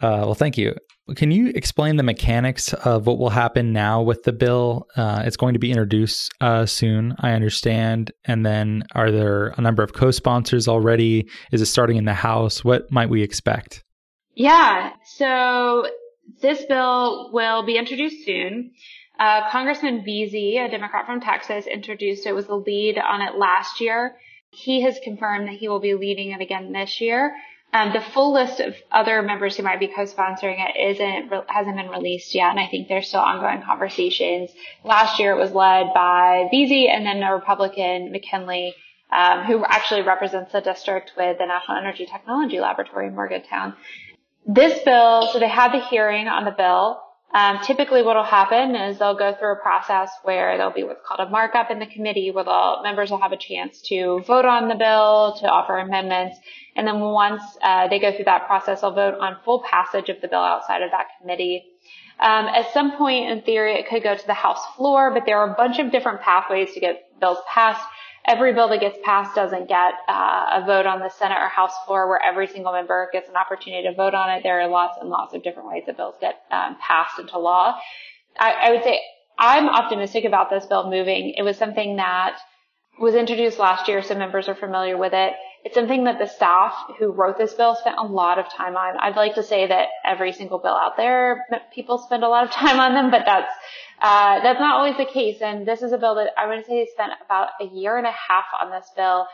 Uh, 0.00 0.22
well, 0.24 0.34
thank 0.34 0.56
you. 0.56 0.76
Can 1.16 1.30
you 1.30 1.48
explain 1.54 1.96
the 1.96 2.02
mechanics 2.02 2.72
of 2.72 3.06
what 3.06 3.18
will 3.18 3.30
happen 3.30 3.72
now 3.72 4.02
with 4.02 4.24
the 4.24 4.32
bill? 4.32 4.86
Uh, 4.96 5.22
it's 5.24 5.36
going 5.36 5.54
to 5.54 5.58
be 5.58 5.70
introduced 5.70 6.32
uh, 6.40 6.66
soon, 6.66 7.14
I 7.20 7.32
understand. 7.32 8.12
And 8.24 8.44
then, 8.44 8.84
are 8.94 9.10
there 9.10 9.48
a 9.56 9.60
number 9.60 9.82
of 9.82 9.92
co-sponsors 9.92 10.68
already? 10.68 11.28
Is 11.50 11.62
it 11.62 11.66
starting 11.66 11.96
in 11.96 12.04
the 12.04 12.14
House? 12.14 12.64
What 12.64 12.90
might 12.92 13.10
we 13.10 13.22
expect? 13.22 13.84
Yeah. 14.34 14.92
So 15.04 15.88
this 16.40 16.64
bill 16.66 17.30
will 17.32 17.64
be 17.64 17.76
introduced 17.76 18.24
soon. 18.24 18.72
Uh, 19.18 19.50
Congressman 19.50 20.04
Veasey, 20.06 20.64
a 20.64 20.70
Democrat 20.70 21.06
from 21.06 21.20
Texas, 21.20 21.66
introduced 21.66 22.26
it, 22.26 22.34
was 22.34 22.46
the 22.46 22.54
lead 22.54 22.98
on 22.98 23.20
it 23.20 23.34
last 23.34 23.80
year. 23.80 24.16
He 24.50 24.82
has 24.82 25.00
confirmed 25.02 25.48
that 25.48 25.56
he 25.56 25.68
will 25.68 25.80
be 25.80 25.94
leading 25.94 26.30
it 26.30 26.40
again 26.40 26.72
this 26.72 27.00
year. 27.00 27.34
Um, 27.70 27.92
the 27.92 28.00
full 28.00 28.32
list 28.32 28.60
of 28.60 28.74
other 28.90 29.20
members 29.20 29.56
who 29.56 29.62
might 29.62 29.78
be 29.78 29.88
co-sponsoring 29.88 30.56
it 30.58 30.92
isn't 30.92 31.30
hasn't 31.48 31.76
been 31.76 31.90
released 31.90 32.34
yet, 32.34 32.50
and 32.50 32.58
I 32.58 32.66
think 32.66 32.88
there's 32.88 33.08
still 33.08 33.20
ongoing 33.20 33.62
conversations. 33.62 34.50
Last 34.84 35.20
year 35.20 35.32
it 35.32 35.38
was 35.38 35.52
led 35.52 35.92
by 35.92 36.48
Veasey 36.52 36.88
and 36.88 37.04
then 37.04 37.22
a 37.22 37.34
Republican 37.34 38.10
McKinley, 38.10 38.74
um, 39.12 39.44
who 39.44 39.64
actually 39.66 40.00
represents 40.00 40.52
the 40.52 40.62
district 40.62 41.12
with 41.16 41.36
the 41.36 41.46
National 41.46 41.76
Energy 41.76 42.06
Technology 42.06 42.58
Laboratory 42.58 43.08
in 43.08 43.14
Morgantown. 43.14 43.74
This 44.46 44.82
bill, 44.82 45.28
so 45.30 45.38
they 45.38 45.48
had 45.48 45.72
the 45.72 45.80
hearing 45.80 46.26
on 46.26 46.46
the 46.46 46.52
bill. 46.52 47.02
Um, 47.34 47.58
typically 47.62 48.02
what 48.02 48.16
will 48.16 48.24
happen 48.24 48.74
is 48.74 48.98
they'll 48.98 49.14
go 49.14 49.34
through 49.34 49.52
a 49.52 49.56
process 49.56 50.10
where 50.22 50.56
there'll 50.56 50.72
be 50.72 50.84
what's 50.84 51.06
called 51.06 51.20
a 51.20 51.30
markup 51.30 51.70
in 51.70 51.78
the 51.78 51.86
committee 51.86 52.30
where 52.30 52.44
the 52.44 52.76
members 52.82 53.10
will 53.10 53.20
have 53.20 53.32
a 53.32 53.36
chance 53.36 53.82
to 53.82 54.22
vote 54.26 54.46
on 54.46 54.68
the 54.68 54.74
bill, 54.74 55.36
to 55.40 55.46
offer 55.46 55.76
amendments. 55.76 56.38
And 56.78 56.86
then 56.86 57.00
once 57.00 57.42
uh, 57.62 57.88
they 57.88 57.98
go 57.98 58.14
through 58.14 58.24
that 58.26 58.46
process, 58.46 58.80
they'll 58.80 58.94
vote 58.94 59.18
on 59.20 59.36
full 59.44 59.62
passage 59.68 60.08
of 60.08 60.20
the 60.22 60.28
bill 60.28 60.40
outside 60.40 60.80
of 60.82 60.90
that 60.92 61.08
committee. 61.20 61.64
Um, 62.20 62.46
at 62.46 62.72
some 62.72 62.96
point 62.96 63.30
in 63.30 63.42
theory, 63.42 63.74
it 63.74 63.88
could 63.88 64.02
go 64.02 64.16
to 64.16 64.26
the 64.26 64.34
House 64.34 64.64
floor, 64.76 65.12
but 65.12 65.24
there 65.26 65.38
are 65.38 65.52
a 65.52 65.54
bunch 65.54 65.78
of 65.78 65.92
different 65.92 66.22
pathways 66.22 66.72
to 66.74 66.80
get 66.80 67.20
bills 67.20 67.38
passed 67.52 67.84
every 68.28 68.52
bill 68.52 68.68
that 68.68 68.80
gets 68.80 68.98
passed 69.02 69.34
doesn't 69.34 69.68
get 69.68 69.94
uh, 70.06 70.60
a 70.60 70.64
vote 70.66 70.86
on 70.86 71.00
the 71.00 71.08
Senate 71.08 71.38
or 71.40 71.48
House 71.48 71.72
floor 71.86 72.08
where 72.08 72.22
every 72.22 72.46
single 72.46 72.72
member 72.72 73.08
gets 73.12 73.28
an 73.28 73.36
opportunity 73.36 73.88
to 73.88 73.94
vote 73.94 74.14
on 74.14 74.30
it. 74.30 74.42
There 74.42 74.60
are 74.60 74.68
lots 74.68 74.98
and 75.00 75.08
lots 75.08 75.34
of 75.34 75.42
different 75.42 75.68
ways 75.70 75.84
that 75.86 75.96
bills 75.96 76.14
get 76.20 76.42
um, 76.50 76.76
passed 76.80 77.18
into 77.18 77.38
law. 77.38 77.78
I, 78.38 78.52
I 78.52 78.70
would 78.70 78.84
say 78.84 79.00
I'm 79.38 79.68
optimistic 79.68 80.24
about 80.24 80.50
this 80.50 80.66
bill 80.66 80.90
moving. 80.90 81.34
It 81.36 81.42
was 81.42 81.56
something 81.56 81.96
that 81.96 82.38
was 83.00 83.14
introduced 83.14 83.58
last 83.58 83.88
year, 83.88 84.02
so 84.02 84.14
members 84.14 84.48
are 84.48 84.54
familiar 84.54 84.98
with 84.98 85.14
it. 85.14 85.32
It's 85.64 85.74
something 85.74 86.04
that 86.04 86.18
the 86.18 86.26
staff 86.26 86.74
who 86.98 87.10
wrote 87.10 87.36
this 87.36 87.52
bill 87.54 87.74
spent 87.74 87.96
a 87.98 88.06
lot 88.06 88.38
of 88.38 88.48
time 88.48 88.76
on. 88.76 88.96
I'd 88.98 89.16
like 89.16 89.34
to 89.34 89.42
say 89.42 89.66
that 89.66 89.88
every 90.04 90.32
single 90.32 90.58
bill 90.58 90.74
out 90.74 90.96
there, 90.96 91.44
people 91.74 91.98
spend 91.98 92.22
a 92.22 92.28
lot 92.28 92.44
of 92.44 92.50
time 92.62 92.80
on 92.80 92.94
them, 92.94 93.10
but 93.10 93.22
that's 93.26 93.52
uh, 94.00 94.40
that's 94.42 94.60
not 94.60 94.76
always 94.76 94.96
the 94.96 95.04
case. 95.04 95.40
And 95.40 95.66
this 95.66 95.82
is 95.82 95.92
a 95.92 95.98
bill 95.98 96.14
that 96.16 96.30
I 96.38 96.46
would 96.46 96.64
say 96.64 96.84
they 96.84 96.90
spent 96.92 97.12
about 97.24 97.48
a 97.60 97.64
year 97.64 97.96
and 97.96 98.06
a 98.06 98.12
half 98.12 98.44
on 98.60 98.70
this 98.70 98.90
bill, 98.96 99.26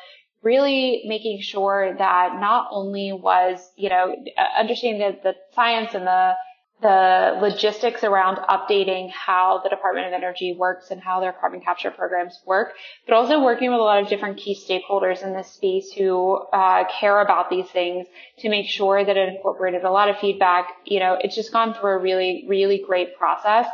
really 0.42 1.02
making 1.06 1.40
sure 1.42 1.94
that 1.98 2.40
not 2.40 2.68
only 2.70 3.12
was, 3.12 3.70
you 3.76 3.90
know, 3.90 4.14
uh, 4.38 4.60
understanding 4.60 5.00
the, 5.00 5.32
the 5.32 5.36
science 5.54 5.94
and 5.94 6.06
the 6.06 6.34
the 6.82 7.38
logistics 7.40 8.04
around 8.04 8.36
updating 8.36 9.10
how 9.10 9.60
the 9.62 9.70
Department 9.70 10.06
of 10.06 10.12
Energy 10.12 10.54
works 10.58 10.90
and 10.90 11.00
how 11.00 11.20
their 11.20 11.32
carbon 11.32 11.60
capture 11.60 11.90
programs 11.90 12.40
work, 12.44 12.74
but 13.06 13.14
also 13.14 13.42
working 13.42 13.70
with 13.70 13.80
a 13.80 13.82
lot 13.82 14.02
of 14.02 14.08
different 14.08 14.36
key 14.36 14.54
stakeholders 14.54 15.22
in 15.22 15.32
this 15.32 15.50
space 15.50 15.92
who 15.92 16.36
uh, 16.52 16.84
care 17.00 17.20
about 17.20 17.48
these 17.48 17.66
things 17.68 18.06
to 18.38 18.48
make 18.48 18.68
sure 18.68 19.04
that 19.04 19.16
it 19.16 19.28
incorporated 19.28 19.84
a 19.84 19.90
lot 19.90 20.10
of 20.10 20.18
feedback. 20.18 20.68
You 20.84 21.00
know, 21.00 21.16
it's 21.20 21.34
just 21.34 21.52
gone 21.52 21.74
through 21.74 21.92
a 21.92 21.98
really, 21.98 22.44
really 22.48 22.82
great 22.86 23.16
process. 23.16 23.66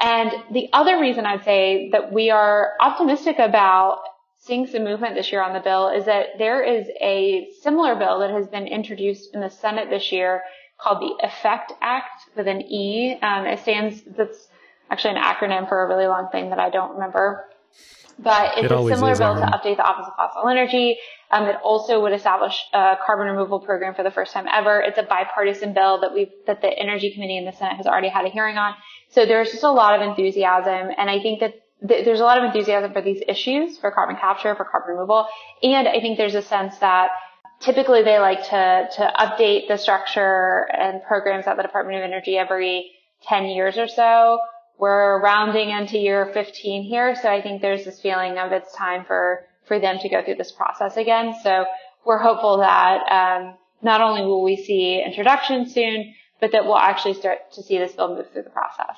And 0.00 0.32
the 0.52 0.68
other 0.72 1.00
reason 1.00 1.26
I'd 1.26 1.44
say 1.44 1.90
that 1.92 2.12
we 2.12 2.30
are 2.30 2.74
optimistic 2.80 3.38
about 3.38 4.00
seeing 4.38 4.66
some 4.66 4.84
movement 4.84 5.14
this 5.14 5.30
year 5.30 5.42
on 5.42 5.52
the 5.52 5.60
bill 5.60 5.88
is 5.88 6.06
that 6.06 6.38
there 6.38 6.62
is 6.62 6.88
a 7.00 7.50
similar 7.60 7.94
bill 7.96 8.20
that 8.20 8.30
has 8.30 8.46
been 8.46 8.66
introduced 8.66 9.34
in 9.34 9.40
the 9.40 9.50
Senate 9.50 9.90
this 9.90 10.10
year 10.10 10.42
called 10.78 11.00
the 11.00 11.26
EFFECT 11.26 11.72
Act 11.80 12.22
with 12.36 12.46
an 12.46 12.62
E. 12.62 13.18
Um, 13.20 13.46
it 13.46 13.58
stands, 13.60 14.02
that's 14.16 14.48
actually 14.90 15.16
an 15.16 15.22
acronym 15.22 15.68
for 15.68 15.82
a 15.82 15.88
really 15.88 16.06
long 16.06 16.28
thing 16.30 16.50
that 16.50 16.58
I 16.58 16.70
don't 16.70 16.94
remember. 16.94 17.44
But 18.18 18.58
it's 18.58 18.64
it 18.64 18.72
a 18.72 18.88
similar 18.88 19.16
bill 19.16 19.36
to 19.36 19.46
update 19.46 19.76
the 19.76 19.84
Office 19.84 20.06
of 20.08 20.14
Fossil 20.16 20.48
Energy. 20.48 20.98
Um, 21.30 21.44
it 21.44 21.56
also 21.62 22.02
would 22.02 22.12
establish 22.12 22.58
a 22.72 22.96
carbon 23.04 23.28
removal 23.28 23.60
program 23.60 23.94
for 23.94 24.02
the 24.02 24.10
first 24.10 24.32
time 24.32 24.46
ever. 24.52 24.80
It's 24.80 24.98
a 24.98 25.04
bipartisan 25.04 25.72
bill 25.72 26.00
that 26.00 26.12
we 26.12 26.32
that 26.46 26.60
the 26.60 26.68
Energy 26.68 27.12
Committee 27.12 27.36
in 27.36 27.44
the 27.44 27.52
Senate 27.52 27.76
has 27.76 27.86
already 27.86 28.08
had 28.08 28.24
a 28.24 28.28
hearing 28.28 28.56
on. 28.56 28.74
So 29.10 29.24
there's 29.24 29.52
just 29.52 29.62
a 29.62 29.70
lot 29.70 29.94
of 29.94 30.08
enthusiasm, 30.08 30.90
and 30.96 31.08
I 31.08 31.20
think 31.20 31.40
that 31.40 31.62
th- 31.86 32.04
there's 32.04 32.20
a 32.20 32.24
lot 32.24 32.38
of 32.38 32.44
enthusiasm 32.44 32.92
for 32.92 33.02
these 33.02 33.22
issues, 33.28 33.78
for 33.78 33.90
carbon 33.92 34.16
capture, 34.16 34.54
for 34.56 34.64
carbon 34.64 34.94
removal, 34.94 35.28
and 35.62 35.86
I 35.86 36.00
think 36.00 36.18
there's 36.18 36.34
a 36.34 36.42
sense 36.42 36.78
that 36.78 37.10
typically 37.60 38.02
they 38.02 38.18
like 38.18 38.42
to 38.44 38.88
to 38.96 39.12
update 39.18 39.68
the 39.68 39.76
structure 39.76 40.66
and 40.72 41.02
programs 41.02 41.46
at 41.46 41.56
the 41.56 41.62
Department 41.62 41.98
of 41.98 42.04
Energy 42.04 42.36
every 42.36 42.92
10 43.24 43.46
years 43.46 43.76
or 43.76 43.88
so. 43.88 44.38
We're 44.78 45.20
rounding 45.20 45.70
into 45.70 45.98
year 45.98 46.30
15 46.32 46.84
here, 46.84 47.16
so 47.16 47.28
I 47.28 47.42
think 47.42 47.60
there's 47.60 47.84
this 47.84 48.00
feeling 48.00 48.38
of 48.38 48.52
it's 48.52 48.72
time 48.74 49.04
for 49.04 49.44
for 49.66 49.78
them 49.78 49.98
to 49.98 50.08
go 50.08 50.24
through 50.24 50.36
this 50.36 50.52
process 50.52 50.96
again. 50.96 51.34
So 51.42 51.66
we're 52.06 52.18
hopeful 52.18 52.58
that 52.58 53.00
um, 53.10 53.54
not 53.82 54.00
only 54.00 54.22
will 54.22 54.42
we 54.42 54.56
see 54.56 55.02
introduction 55.04 55.68
soon, 55.68 56.14
but 56.40 56.52
that 56.52 56.64
we'll 56.64 56.78
actually 56.78 57.14
start 57.14 57.52
to 57.52 57.62
see 57.62 57.78
this 57.78 57.92
bill 57.92 58.16
move 58.16 58.30
through 58.32 58.44
the 58.44 58.50
process. 58.50 58.96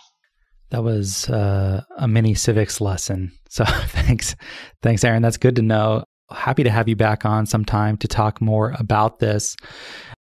That 0.71 0.85
was 0.85 1.29
uh, 1.29 1.83
a 1.97 2.07
mini 2.07 2.35
civics 2.35 2.81
lesson. 2.81 3.33
So 3.49 3.65
thanks, 3.87 4.37
thanks, 4.83 5.03
Erin. 5.03 5.23
That's 5.23 5.39
good 5.39 5.57
to 5.57 5.63
know. 5.63 6.05
Happy 6.31 6.63
to 6.65 6.71
have 6.71 6.89
you 6.89 6.97
back 6.97 7.25
on 7.25 7.47
sometime 7.47 7.97
to 7.99 8.09
talk 8.09 8.41
more 8.41 8.75
about 8.79 9.19
this. 9.19 9.57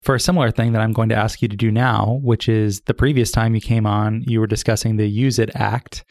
For 0.04 0.16
a 0.16 0.20
similar 0.20 0.50
thing 0.50 0.72
that 0.72 0.82
I'm 0.82 0.94
going 0.94 1.10
to 1.10 1.16
ask 1.16 1.42
you 1.42 1.48
to 1.48 1.56
do 1.56 1.72
now, 1.72 2.20
which 2.24 2.50
is 2.50 2.82
the 2.82 2.94
previous 2.94 3.32
time 3.32 3.54
you 3.54 3.62
came 3.62 3.86
on, 3.86 4.24
you 4.26 4.40
were 4.40 4.48
discussing 4.48 4.98
the 4.98 5.08
Use 5.08 5.38
It 5.38 5.52
Act. 5.54 6.04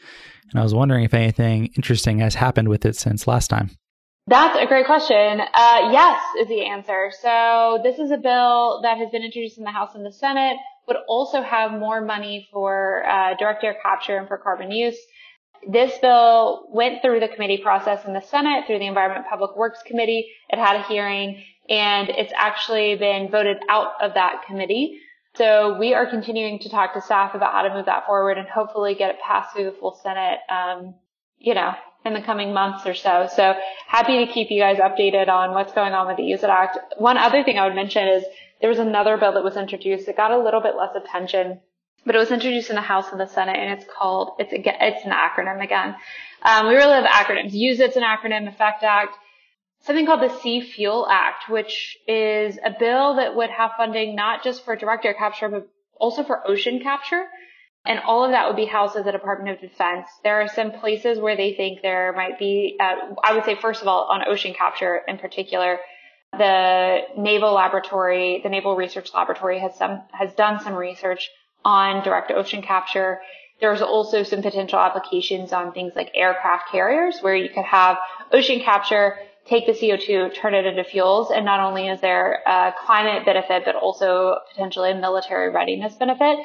And 0.51 0.59
I 0.59 0.63
was 0.63 0.73
wondering 0.73 1.03
if 1.03 1.13
anything 1.13 1.67
interesting 1.75 2.19
has 2.19 2.35
happened 2.35 2.69
with 2.69 2.85
it 2.85 2.95
since 2.95 3.27
last 3.27 3.49
time. 3.49 3.71
That's 4.27 4.57
a 4.57 4.65
great 4.65 4.85
question. 4.85 5.41
Uh, 5.41 5.89
yes, 5.91 6.21
is 6.39 6.47
the 6.47 6.65
answer. 6.65 7.11
So 7.21 7.79
this 7.83 7.99
is 7.99 8.11
a 8.11 8.17
bill 8.17 8.79
that 8.83 8.97
has 8.97 9.09
been 9.09 9.23
introduced 9.23 9.57
in 9.57 9.63
the 9.63 9.71
House 9.71 9.95
and 9.95 10.05
the 10.05 10.11
Senate, 10.11 10.57
would 10.87 10.97
also 11.07 11.41
have 11.41 11.71
more 11.71 12.01
money 12.01 12.47
for 12.51 13.03
uh, 13.07 13.35
direct 13.37 13.63
air 13.63 13.75
capture 13.81 14.17
and 14.17 14.27
for 14.27 14.37
carbon 14.37 14.71
use. 14.71 14.97
This 15.67 15.97
bill 15.99 16.67
went 16.69 17.01
through 17.01 17.19
the 17.19 17.27
committee 17.27 17.57
process 17.57 18.05
in 18.05 18.13
the 18.13 18.21
Senate 18.21 18.65
through 18.65 18.79
the 18.79 18.87
Environment 18.87 19.25
Public 19.29 19.55
Works 19.55 19.79
Committee. 19.85 20.31
It 20.49 20.57
had 20.57 20.75
a 20.75 20.83
hearing 20.83 21.43
and 21.69 22.09
it's 22.09 22.33
actually 22.35 22.95
been 22.95 23.29
voted 23.29 23.57
out 23.69 23.93
of 24.01 24.13
that 24.15 24.43
committee. 24.47 24.99
So 25.35 25.77
we 25.79 25.93
are 25.93 26.09
continuing 26.09 26.59
to 26.59 26.69
talk 26.69 26.93
to 26.93 27.01
staff 27.01 27.35
about 27.35 27.53
how 27.53 27.61
to 27.61 27.73
move 27.73 27.85
that 27.85 28.05
forward 28.05 28.37
and 28.37 28.47
hopefully 28.47 28.95
get 28.95 29.11
it 29.11 29.21
passed 29.25 29.55
through 29.55 29.65
the 29.65 29.77
full 29.79 29.97
Senate, 30.03 30.39
um, 30.49 30.95
you 31.37 31.53
know, 31.53 31.73
in 32.03 32.13
the 32.13 32.21
coming 32.21 32.53
months 32.53 32.85
or 32.85 32.93
so. 32.93 33.29
So 33.33 33.55
happy 33.87 34.25
to 34.25 34.31
keep 34.31 34.49
you 34.49 34.59
guys 34.59 34.77
updated 34.77 35.29
on 35.29 35.51
what's 35.51 35.71
going 35.73 35.93
on 35.93 36.07
with 36.07 36.17
the 36.17 36.23
Use 36.23 36.43
It 36.43 36.49
Act. 36.49 36.77
One 36.97 37.17
other 37.17 37.43
thing 37.43 37.57
I 37.57 37.65
would 37.65 37.75
mention 37.75 38.07
is 38.07 38.25
there 38.59 38.69
was 38.69 38.79
another 38.79 39.17
bill 39.17 39.33
that 39.33 39.43
was 39.43 39.55
introduced. 39.55 40.07
It 40.07 40.17
got 40.17 40.31
a 40.31 40.37
little 40.37 40.61
bit 40.61 40.75
less 40.75 40.95
attention, 40.95 41.61
but 42.05 42.15
it 42.15 42.17
was 42.17 42.31
introduced 42.31 42.69
in 42.69 42.75
the 42.75 42.81
House 42.81 43.11
and 43.11 43.19
the 43.19 43.27
Senate, 43.27 43.57
and 43.57 43.79
it's 43.79 43.85
called 43.91 44.33
it's 44.39 44.51
it's 44.53 45.05
an 45.05 45.11
acronym 45.11 45.63
again. 45.63 45.95
Um, 46.41 46.67
we 46.67 46.73
really 46.73 46.87
love 46.87 47.05
acronyms. 47.05 47.53
Use 47.53 47.79
it's 47.79 47.95
an 47.95 48.03
acronym. 48.03 48.47
Effect 48.47 48.83
Act. 48.83 49.15
Something 49.83 50.05
called 50.05 50.21
the 50.21 50.39
Sea 50.41 50.61
Fuel 50.61 51.07
Act, 51.09 51.49
which 51.49 51.97
is 52.07 52.57
a 52.63 52.71
bill 52.77 53.15
that 53.15 53.35
would 53.35 53.49
have 53.49 53.71
funding 53.77 54.15
not 54.15 54.43
just 54.43 54.63
for 54.63 54.75
direct 54.75 55.05
air 55.05 55.15
capture, 55.15 55.49
but 55.49 55.67
also 55.99 56.23
for 56.23 56.47
ocean 56.47 56.79
capture. 56.81 57.25
And 57.83 57.99
all 57.99 58.23
of 58.23 58.31
that 58.31 58.47
would 58.47 58.55
be 58.55 58.65
housed 58.65 58.95
at 58.95 59.05
the 59.05 59.11
Department 59.11 59.55
of 59.55 59.61
Defense. 59.61 60.07
There 60.23 60.39
are 60.41 60.47
some 60.47 60.71
places 60.71 61.17
where 61.17 61.35
they 61.35 61.53
think 61.53 61.81
there 61.81 62.13
might 62.13 62.37
be, 62.37 62.77
uh, 62.79 63.15
I 63.23 63.33
would 63.33 63.43
say, 63.43 63.55
first 63.55 63.81
of 63.81 63.87
all, 63.87 64.03
on 64.03 64.21
ocean 64.27 64.53
capture 64.53 65.01
in 65.07 65.17
particular, 65.17 65.79
the 66.31 66.99
Naval 67.17 67.53
Laboratory, 67.53 68.39
the 68.43 68.49
Naval 68.49 68.75
Research 68.75 69.09
Laboratory 69.15 69.59
has 69.59 69.75
some, 69.77 70.03
has 70.11 70.31
done 70.33 70.59
some 70.59 70.75
research 70.75 71.31
on 71.63 72.03
direct 72.03 72.31
ocean 72.31 72.61
capture. 72.61 73.21
There's 73.59 73.81
also 73.81 74.23
some 74.23 74.41
potential 74.41 74.79
applications 74.79 75.53
on 75.53 75.71
things 75.71 75.93
like 75.95 76.11
aircraft 76.15 76.69
carriers 76.71 77.19
where 77.21 77.35
you 77.35 77.49
could 77.49 77.65
have 77.65 77.97
ocean 78.31 78.59
capture, 78.59 79.17
take 79.45 79.67
the 79.67 79.73
CO2, 79.73 80.33
turn 80.33 80.55
it 80.55 80.65
into 80.65 80.83
fuels. 80.83 81.31
And 81.31 81.45
not 81.45 81.59
only 81.59 81.87
is 81.87 82.01
there 82.01 82.41
a 82.45 82.73
climate 82.85 83.25
benefit, 83.25 83.63
but 83.65 83.75
also 83.75 84.37
potentially 84.51 84.91
a 84.91 84.95
military 84.95 85.51
readiness 85.51 85.95
benefit. 85.95 86.39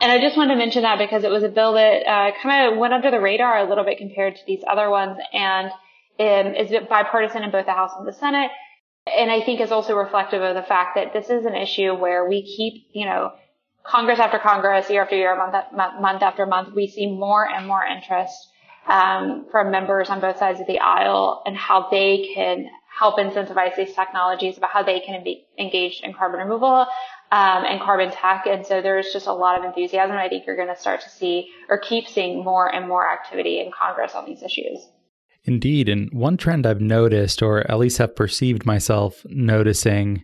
And 0.00 0.10
I 0.10 0.18
just 0.18 0.36
wanted 0.36 0.54
to 0.54 0.58
mention 0.58 0.82
that 0.82 0.98
because 0.98 1.22
it 1.22 1.30
was 1.30 1.44
a 1.44 1.48
bill 1.48 1.74
that 1.74 2.06
uh, 2.06 2.32
kind 2.42 2.72
of 2.72 2.78
went 2.78 2.92
under 2.92 3.10
the 3.10 3.20
radar 3.20 3.58
a 3.58 3.68
little 3.68 3.84
bit 3.84 3.98
compared 3.98 4.34
to 4.34 4.42
these 4.46 4.64
other 4.68 4.90
ones 4.90 5.18
and 5.32 5.70
um, 6.18 6.54
is 6.54 6.72
bipartisan 6.88 7.42
in 7.42 7.50
both 7.50 7.66
the 7.66 7.72
House 7.72 7.92
and 7.96 8.06
the 8.06 8.12
Senate. 8.12 8.50
And 9.06 9.30
I 9.30 9.42
think 9.42 9.60
is 9.60 9.70
also 9.70 9.94
reflective 9.94 10.42
of 10.42 10.54
the 10.54 10.62
fact 10.62 10.96
that 10.96 11.12
this 11.12 11.30
is 11.30 11.44
an 11.44 11.54
issue 11.54 11.94
where 11.94 12.28
we 12.28 12.42
keep, 12.42 12.86
you 12.92 13.04
know, 13.04 13.32
Congress 13.84 14.18
after 14.18 14.38
Congress, 14.38 14.88
year 14.90 15.02
after 15.02 15.16
year, 15.16 15.36
month, 15.36 15.54
month 15.72 16.22
after 16.22 16.46
month, 16.46 16.74
we 16.74 16.86
see 16.86 17.06
more 17.06 17.48
and 17.48 17.66
more 17.66 17.84
interest 17.84 18.48
um, 18.86 19.46
from 19.50 19.70
members 19.70 20.08
on 20.10 20.20
both 20.20 20.38
sides 20.38 20.60
of 20.60 20.66
the 20.66 20.78
aisle 20.78 21.42
and 21.46 21.56
how 21.56 21.88
they 21.90 22.30
can 22.34 22.66
help 22.98 23.18
incentivize 23.18 23.74
these 23.76 23.94
technologies 23.94 24.58
about 24.58 24.70
how 24.70 24.82
they 24.82 25.00
can 25.00 25.24
be 25.24 25.46
engaged 25.58 26.04
in 26.04 26.12
carbon 26.12 26.40
removal 26.40 26.86
um, 27.32 27.64
and 27.64 27.80
carbon 27.80 28.10
tech. 28.10 28.44
And 28.46 28.66
so 28.66 28.82
there's 28.82 29.12
just 29.12 29.26
a 29.26 29.32
lot 29.32 29.58
of 29.58 29.64
enthusiasm. 29.64 30.16
I 30.16 30.28
think 30.28 30.46
you're 30.46 30.56
going 30.56 30.68
to 30.68 30.80
start 30.80 31.00
to 31.02 31.08
see 31.08 31.48
or 31.68 31.78
keep 31.78 32.06
seeing 32.06 32.44
more 32.44 32.72
and 32.72 32.86
more 32.86 33.10
activity 33.10 33.60
in 33.60 33.70
Congress 33.72 34.14
on 34.14 34.26
these 34.26 34.42
issues. 34.42 34.78
Indeed. 35.44 35.88
And 35.88 36.08
one 36.12 36.36
trend 36.36 36.66
I've 36.66 36.80
noticed, 36.80 37.42
or 37.42 37.68
at 37.70 37.78
least 37.78 37.98
have 37.98 38.14
perceived 38.14 38.64
myself 38.64 39.22
noticing, 39.24 40.22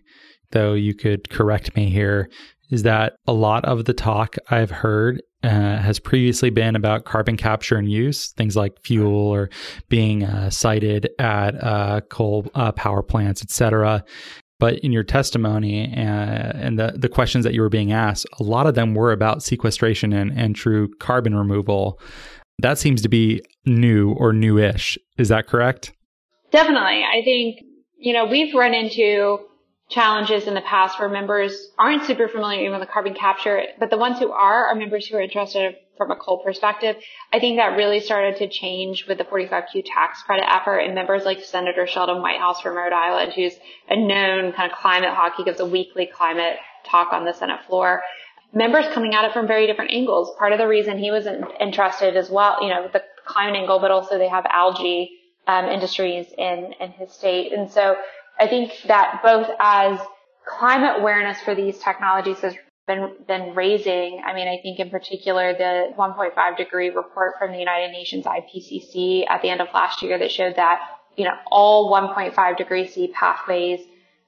though 0.51 0.73
you 0.73 0.93
could 0.93 1.29
correct 1.29 1.75
me 1.75 1.89
here, 1.89 2.29
is 2.69 2.83
that 2.83 3.13
a 3.27 3.33
lot 3.33 3.65
of 3.65 3.85
the 3.85 3.93
talk 3.93 4.35
I've 4.49 4.71
heard 4.71 5.21
uh, 5.43 5.77
has 5.77 5.99
previously 5.99 6.49
been 6.49 6.75
about 6.75 7.05
carbon 7.05 7.37
capture 7.37 7.77
and 7.77 7.89
use, 7.89 8.31
things 8.33 8.55
like 8.55 8.73
fuel 8.83 9.15
or 9.15 9.49
being 9.87 10.23
uh, 10.23 10.49
sited 10.49 11.09
at 11.17 11.51
uh, 11.63 12.01
coal 12.09 12.47
uh, 12.55 12.71
power 12.73 13.01
plants, 13.01 13.41
etc. 13.41 14.03
But 14.59 14.79
in 14.79 14.91
your 14.91 15.03
testimony 15.03 15.93
uh, 15.95 16.51
and 16.55 16.77
the, 16.77 16.93
the 16.95 17.07
questions 17.07 17.45
that 17.45 17.53
you 17.53 17.61
were 17.61 17.69
being 17.69 17.93
asked, 17.93 18.27
a 18.39 18.43
lot 18.43 18.67
of 18.67 18.75
them 18.75 18.93
were 18.93 19.13
about 19.13 19.41
sequestration 19.41 20.11
and, 20.11 20.37
and 20.37 20.55
true 20.55 20.89
carbon 20.99 21.35
removal. 21.35 21.99
That 22.59 22.77
seems 22.77 23.01
to 23.03 23.09
be 23.09 23.41
new 23.65 24.11
or 24.11 24.33
newish. 24.33 24.97
Is 25.17 25.29
that 25.29 25.47
correct? 25.47 25.93
Definitely. 26.51 27.03
I 27.03 27.21
think, 27.23 27.59
you 27.97 28.11
know, 28.11 28.25
we've 28.25 28.53
run 28.53 28.73
into 28.73 29.39
challenges 29.89 30.45
in 30.45 30.53
the 30.53 30.61
past 30.61 30.99
where 30.99 31.09
members 31.09 31.71
aren't 31.77 32.05
super 32.05 32.27
familiar 32.27 32.65
even 32.65 32.79
with 32.79 32.89
carbon 32.89 33.15
capture, 33.15 33.63
but 33.79 33.89
the 33.89 33.97
ones 33.97 34.19
who 34.19 34.31
are 34.31 34.67
are 34.67 34.75
members 34.75 35.07
who 35.07 35.17
are 35.17 35.21
interested 35.21 35.75
from 35.97 36.11
a 36.11 36.15
coal 36.15 36.41
perspective. 36.43 36.95
I 37.33 37.39
think 37.39 37.57
that 37.57 37.75
really 37.75 37.99
started 37.99 38.37
to 38.37 38.47
change 38.47 39.05
with 39.07 39.17
the 39.17 39.25
45Q 39.25 39.83
tax 39.85 40.23
credit 40.23 40.45
effort 40.49 40.77
and 40.77 40.95
members 40.95 41.25
like 41.25 41.43
Senator 41.43 41.85
Sheldon 41.85 42.21
Whitehouse 42.21 42.61
from 42.61 42.77
Rhode 42.77 42.93
Island, 42.93 43.33
who's 43.33 43.53
a 43.89 43.97
known 43.97 44.53
kind 44.53 44.71
of 44.71 44.77
climate 44.77 45.09
hawk. 45.09 45.33
He 45.35 45.43
gives 45.43 45.59
a 45.59 45.65
weekly 45.65 46.05
climate 46.05 46.57
talk 46.85 47.11
on 47.11 47.25
the 47.25 47.33
Senate 47.33 47.59
floor. 47.67 48.01
Members 48.53 48.85
coming 48.93 49.13
at 49.13 49.25
it 49.25 49.33
from 49.33 49.45
very 49.45 49.67
different 49.67 49.91
angles. 49.91 50.33
Part 50.37 50.53
of 50.53 50.57
the 50.57 50.67
reason 50.67 50.97
he 50.97 51.11
was 51.11 51.27
interested 51.59 52.15
as 52.15 52.29
well, 52.29 52.57
you 52.61 52.69
know, 52.69 52.89
the 52.91 53.03
climate 53.25 53.57
angle, 53.57 53.79
but 53.79 53.91
also 53.91 54.17
they 54.17 54.29
have 54.29 54.45
algae 54.49 55.11
um, 55.47 55.65
industries 55.65 56.27
in, 56.37 56.73
in 56.79 56.91
his 56.91 57.11
state. 57.11 57.51
And 57.51 57.69
so 57.69 57.95
I 58.39 58.47
think 58.47 58.71
that 58.87 59.21
both 59.21 59.49
as 59.59 59.99
climate 60.47 60.99
awareness 60.99 61.39
for 61.41 61.53
these 61.53 61.77
technologies 61.79 62.39
has 62.39 62.55
been, 62.87 63.13
been 63.27 63.53
raising. 63.53 64.21
I 64.25 64.33
mean, 64.33 64.47
I 64.47 64.59
think 64.63 64.79
in 64.79 64.89
particular 64.89 65.53
the 65.53 65.93
1.5 65.95 66.57
degree 66.57 66.89
report 66.89 67.33
from 67.37 67.51
the 67.51 67.59
United 67.59 67.91
Nations 67.91 68.25
IPCC 68.25 69.29
at 69.29 69.41
the 69.41 69.49
end 69.49 69.61
of 69.61 69.67
last 69.73 70.01
year 70.01 70.17
that 70.17 70.31
showed 70.31 70.55
that, 70.55 70.81
you 71.15 71.25
know, 71.25 71.35
all 71.51 71.91
1.5 71.91 72.57
degree 72.57 72.87
C 72.87 73.07
pathways, 73.13 73.81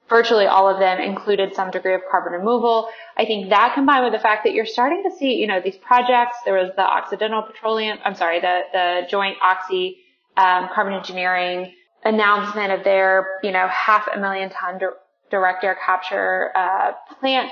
virtually 0.08 0.46
all 0.46 0.68
of 0.68 0.78
them 0.78 1.00
included 1.00 1.54
some 1.54 1.70
degree 1.70 1.94
of 1.94 2.02
carbon 2.10 2.34
removal. 2.34 2.88
I 3.16 3.24
think 3.24 3.48
that 3.48 3.72
combined 3.74 4.04
with 4.04 4.12
the 4.12 4.20
fact 4.20 4.44
that 4.44 4.52
you're 4.52 4.66
starting 4.66 5.02
to 5.10 5.16
see, 5.16 5.34
you 5.34 5.46
know, 5.46 5.60
these 5.60 5.76
projects, 5.76 6.36
there 6.44 6.54
was 6.54 6.70
the 6.76 6.82
Occidental 6.82 7.42
Petroleum, 7.42 7.98
I'm 8.04 8.14
sorry, 8.14 8.40
the, 8.40 8.60
the 8.72 9.00
joint 9.10 9.38
Oxy, 9.42 9.98
um, 10.36 10.68
carbon 10.72 10.92
engineering, 10.92 11.72
announcement 12.04 12.72
of 12.72 12.84
their, 12.84 13.38
you 13.42 13.52
know, 13.52 13.68
half 13.68 14.08
a 14.12 14.18
million 14.18 14.50
ton 14.50 14.78
di- 14.78 14.86
direct 15.30 15.64
air 15.64 15.76
capture 15.84 16.50
uh, 16.56 16.92
plant. 17.20 17.50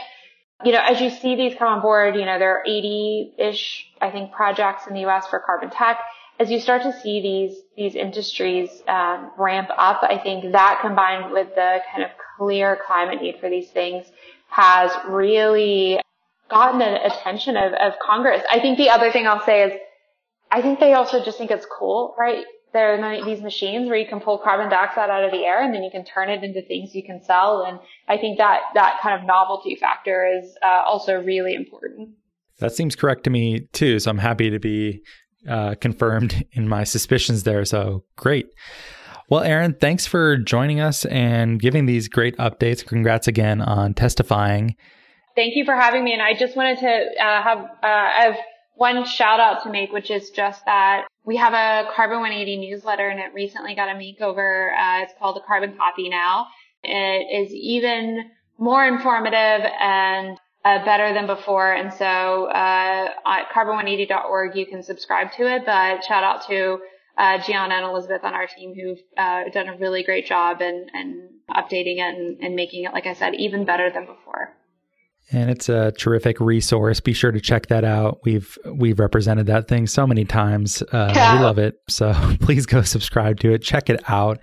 You 0.64 0.72
know, 0.72 0.82
as 0.82 1.00
you 1.00 1.10
see 1.10 1.36
these 1.36 1.54
come 1.58 1.68
on 1.68 1.80
board, 1.80 2.16
you 2.16 2.26
know, 2.26 2.38
there 2.38 2.58
are 2.58 2.64
80-ish, 2.68 3.86
I 4.00 4.10
think, 4.10 4.32
projects 4.32 4.86
in 4.86 4.94
the 4.94 5.00
U.S. 5.00 5.26
for 5.28 5.38
carbon 5.38 5.70
tech. 5.70 5.98
As 6.38 6.50
you 6.50 6.60
start 6.60 6.82
to 6.82 6.92
see 7.00 7.20
these 7.20 7.60
these 7.76 7.94
industries 7.94 8.70
um, 8.88 9.30
ramp 9.38 9.68
up, 9.76 10.00
I 10.02 10.18
think 10.18 10.52
that 10.52 10.78
combined 10.80 11.32
with 11.32 11.54
the 11.54 11.78
kind 11.92 12.02
of 12.02 12.10
clear 12.38 12.78
climate 12.86 13.20
need 13.20 13.38
for 13.40 13.50
these 13.50 13.70
things 13.70 14.06
has 14.48 14.90
really 15.06 16.00
gotten 16.50 16.78
the 16.78 17.06
attention 17.06 17.56
of, 17.56 17.72
of 17.74 17.92
Congress. 18.04 18.42
I 18.50 18.60
think 18.60 18.78
the 18.78 18.90
other 18.90 19.12
thing 19.12 19.26
I'll 19.26 19.44
say 19.44 19.64
is, 19.64 19.72
I 20.50 20.62
think 20.62 20.80
they 20.80 20.94
also 20.94 21.22
just 21.24 21.38
think 21.38 21.50
it's 21.50 21.66
cool, 21.66 22.14
right? 22.18 22.44
There 22.72 22.94
are 22.94 23.24
these 23.24 23.42
machines 23.42 23.88
where 23.88 23.98
you 23.98 24.06
can 24.06 24.20
pull 24.20 24.38
carbon 24.38 24.68
dioxide 24.68 25.10
out 25.10 25.24
of 25.24 25.32
the 25.32 25.44
air 25.44 25.62
and 25.62 25.74
then 25.74 25.82
you 25.82 25.90
can 25.90 26.04
turn 26.04 26.30
it 26.30 26.44
into 26.44 26.62
things 26.62 26.94
you 26.94 27.02
can 27.04 27.22
sell. 27.22 27.64
And 27.64 27.80
I 28.08 28.16
think 28.16 28.38
that 28.38 28.60
that 28.74 29.00
kind 29.02 29.20
of 29.20 29.26
novelty 29.26 29.74
factor 29.74 30.26
is 30.38 30.56
uh, 30.62 30.82
also 30.86 31.20
really 31.20 31.54
important. 31.54 32.10
That 32.60 32.72
seems 32.72 32.94
correct 32.94 33.24
to 33.24 33.30
me 33.30 33.66
too. 33.72 33.98
So 33.98 34.10
I'm 34.10 34.18
happy 34.18 34.50
to 34.50 34.60
be 34.60 35.02
uh, 35.48 35.74
confirmed 35.80 36.44
in 36.52 36.68
my 36.68 36.84
suspicions 36.84 37.42
there. 37.42 37.64
So 37.64 38.04
great. 38.16 38.46
Well, 39.28 39.42
Erin, 39.42 39.74
thanks 39.74 40.06
for 40.06 40.36
joining 40.36 40.80
us 40.80 41.04
and 41.04 41.60
giving 41.60 41.86
these 41.86 42.08
great 42.08 42.36
updates. 42.38 42.84
Congrats 42.84 43.28
again 43.28 43.60
on 43.60 43.94
testifying. 43.94 44.76
Thank 45.36 45.54
you 45.54 45.64
for 45.64 45.74
having 45.74 46.02
me. 46.02 46.12
And 46.12 46.20
I 46.20 46.34
just 46.34 46.56
wanted 46.56 46.78
to 46.80 47.24
uh, 47.24 47.42
have, 47.42 47.58
uh, 47.58 47.68
I 47.82 48.22
have 48.24 48.36
one 48.74 49.04
shout 49.04 49.38
out 49.38 49.62
to 49.62 49.70
make, 49.70 49.92
which 49.92 50.10
is 50.10 50.30
just 50.30 50.64
that 50.64 51.06
we 51.24 51.36
have 51.36 51.52
a 51.52 51.90
Carbon 51.94 52.20
180 52.20 52.68
newsletter 52.68 53.08
and 53.08 53.20
it 53.20 53.32
recently 53.34 53.74
got 53.74 53.88
a 53.88 53.92
makeover. 53.92 54.70
Uh, 54.72 55.02
it's 55.02 55.12
called 55.18 55.36
the 55.36 55.42
Carbon 55.46 55.76
Copy 55.76 56.08
now. 56.08 56.46
It 56.82 57.46
is 57.46 57.52
even 57.52 58.30
more 58.58 58.86
informative 58.86 59.70
and 59.80 60.38
uh, 60.64 60.84
better 60.84 61.12
than 61.12 61.26
before. 61.26 61.72
And 61.72 61.92
so 61.92 62.46
uh, 62.46 63.08
at 63.26 63.50
carbon180.org, 63.54 64.56
you 64.56 64.66
can 64.66 64.82
subscribe 64.82 65.32
to 65.32 65.46
it. 65.46 65.64
But 65.66 66.04
shout 66.04 66.24
out 66.24 66.46
to 66.48 66.78
uh, 67.18 67.38
Gianna 67.38 67.74
and 67.74 67.84
Elizabeth 67.84 68.24
on 68.24 68.34
our 68.34 68.46
team 68.46 68.74
who've 68.74 68.98
uh, 69.16 69.44
done 69.52 69.68
a 69.68 69.76
really 69.76 70.02
great 70.02 70.26
job 70.26 70.60
and, 70.60 70.90
and 70.94 71.28
updating 71.50 71.96
it 71.96 72.14
and, 72.16 72.40
and 72.40 72.54
making 72.54 72.84
it, 72.84 72.92
like 72.92 73.06
I 73.06 73.14
said, 73.14 73.34
even 73.34 73.64
better 73.64 73.90
than 73.90 74.06
before 74.06 74.54
and 75.32 75.50
it's 75.50 75.68
a 75.68 75.92
terrific 75.92 76.40
resource. 76.40 77.00
Be 77.00 77.12
sure 77.12 77.30
to 77.30 77.40
check 77.40 77.66
that 77.68 77.84
out. 77.84 78.20
We've 78.24 78.58
we've 78.74 78.98
represented 78.98 79.46
that 79.46 79.68
thing 79.68 79.86
so 79.86 80.06
many 80.06 80.24
times. 80.24 80.82
Uh, 80.82 81.12
yeah. 81.14 81.36
We 81.36 81.44
love 81.44 81.58
it. 81.58 81.76
So 81.88 82.12
please 82.40 82.66
go 82.66 82.82
subscribe 82.82 83.40
to 83.40 83.52
it. 83.52 83.62
Check 83.62 83.90
it 83.90 84.02
out. 84.08 84.38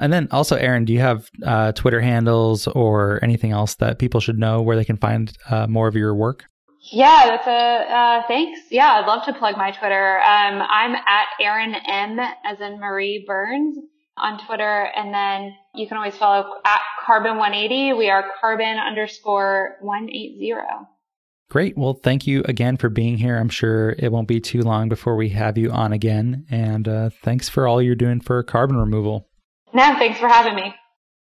And 0.00 0.12
then 0.12 0.28
also, 0.30 0.56
Erin, 0.56 0.84
do 0.84 0.92
you 0.92 1.00
have 1.00 1.28
uh, 1.44 1.72
Twitter 1.72 2.00
handles 2.00 2.66
or 2.68 3.18
anything 3.22 3.52
else 3.52 3.74
that 3.76 3.98
people 3.98 4.20
should 4.20 4.38
know 4.38 4.62
where 4.62 4.76
they 4.76 4.84
can 4.84 4.96
find 4.96 5.32
uh, 5.50 5.66
more 5.66 5.88
of 5.88 5.94
your 5.94 6.14
work? 6.14 6.44
Yeah, 6.92 7.26
that's 7.26 7.46
a 7.46 7.94
uh, 7.94 8.22
thanks. 8.26 8.60
Yeah, 8.70 8.92
I'd 8.92 9.06
love 9.06 9.24
to 9.26 9.34
plug 9.34 9.56
my 9.56 9.70
Twitter. 9.70 10.18
Um, 10.20 10.62
I'm 10.62 10.94
at 10.94 11.26
Erin 11.40 11.74
M 11.86 12.18
as 12.18 12.60
in 12.60 12.80
Marie 12.80 13.24
Burns 13.26 13.76
on 14.16 14.44
Twitter. 14.46 14.90
And 14.94 15.12
then 15.14 15.54
you 15.74 15.86
can 15.88 15.96
always 15.96 16.16
follow 16.16 16.46
at 16.64 16.80
Carbon 17.04 17.36
180. 17.38 17.94
We 17.94 18.10
are 18.10 18.24
carbon 18.40 18.78
underscore 18.78 19.76
180. 19.80 20.52
Great. 21.50 21.76
Well, 21.76 21.94
thank 21.94 22.28
you 22.28 22.42
again 22.44 22.76
for 22.76 22.88
being 22.88 23.18
here. 23.18 23.36
I'm 23.36 23.48
sure 23.48 23.96
it 23.98 24.12
won't 24.12 24.28
be 24.28 24.40
too 24.40 24.60
long 24.60 24.88
before 24.88 25.16
we 25.16 25.30
have 25.30 25.58
you 25.58 25.70
on 25.70 25.92
again. 25.92 26.46
And 26.48 26.86
uh, 26.86 27.10
thanks 27.24 27.48
for 27.48 27.66
all 27.66 27.82
you're 27.82 27.96
doing 27.96 28.20
for 28.20 28.42
carbon 28.44 28.76
removal. 28.76 29.28
No, 29.74 29.94
thanks 29.98 30.20
for 30.20 30.28
having 30.28 30.54
me. 30.54 30.74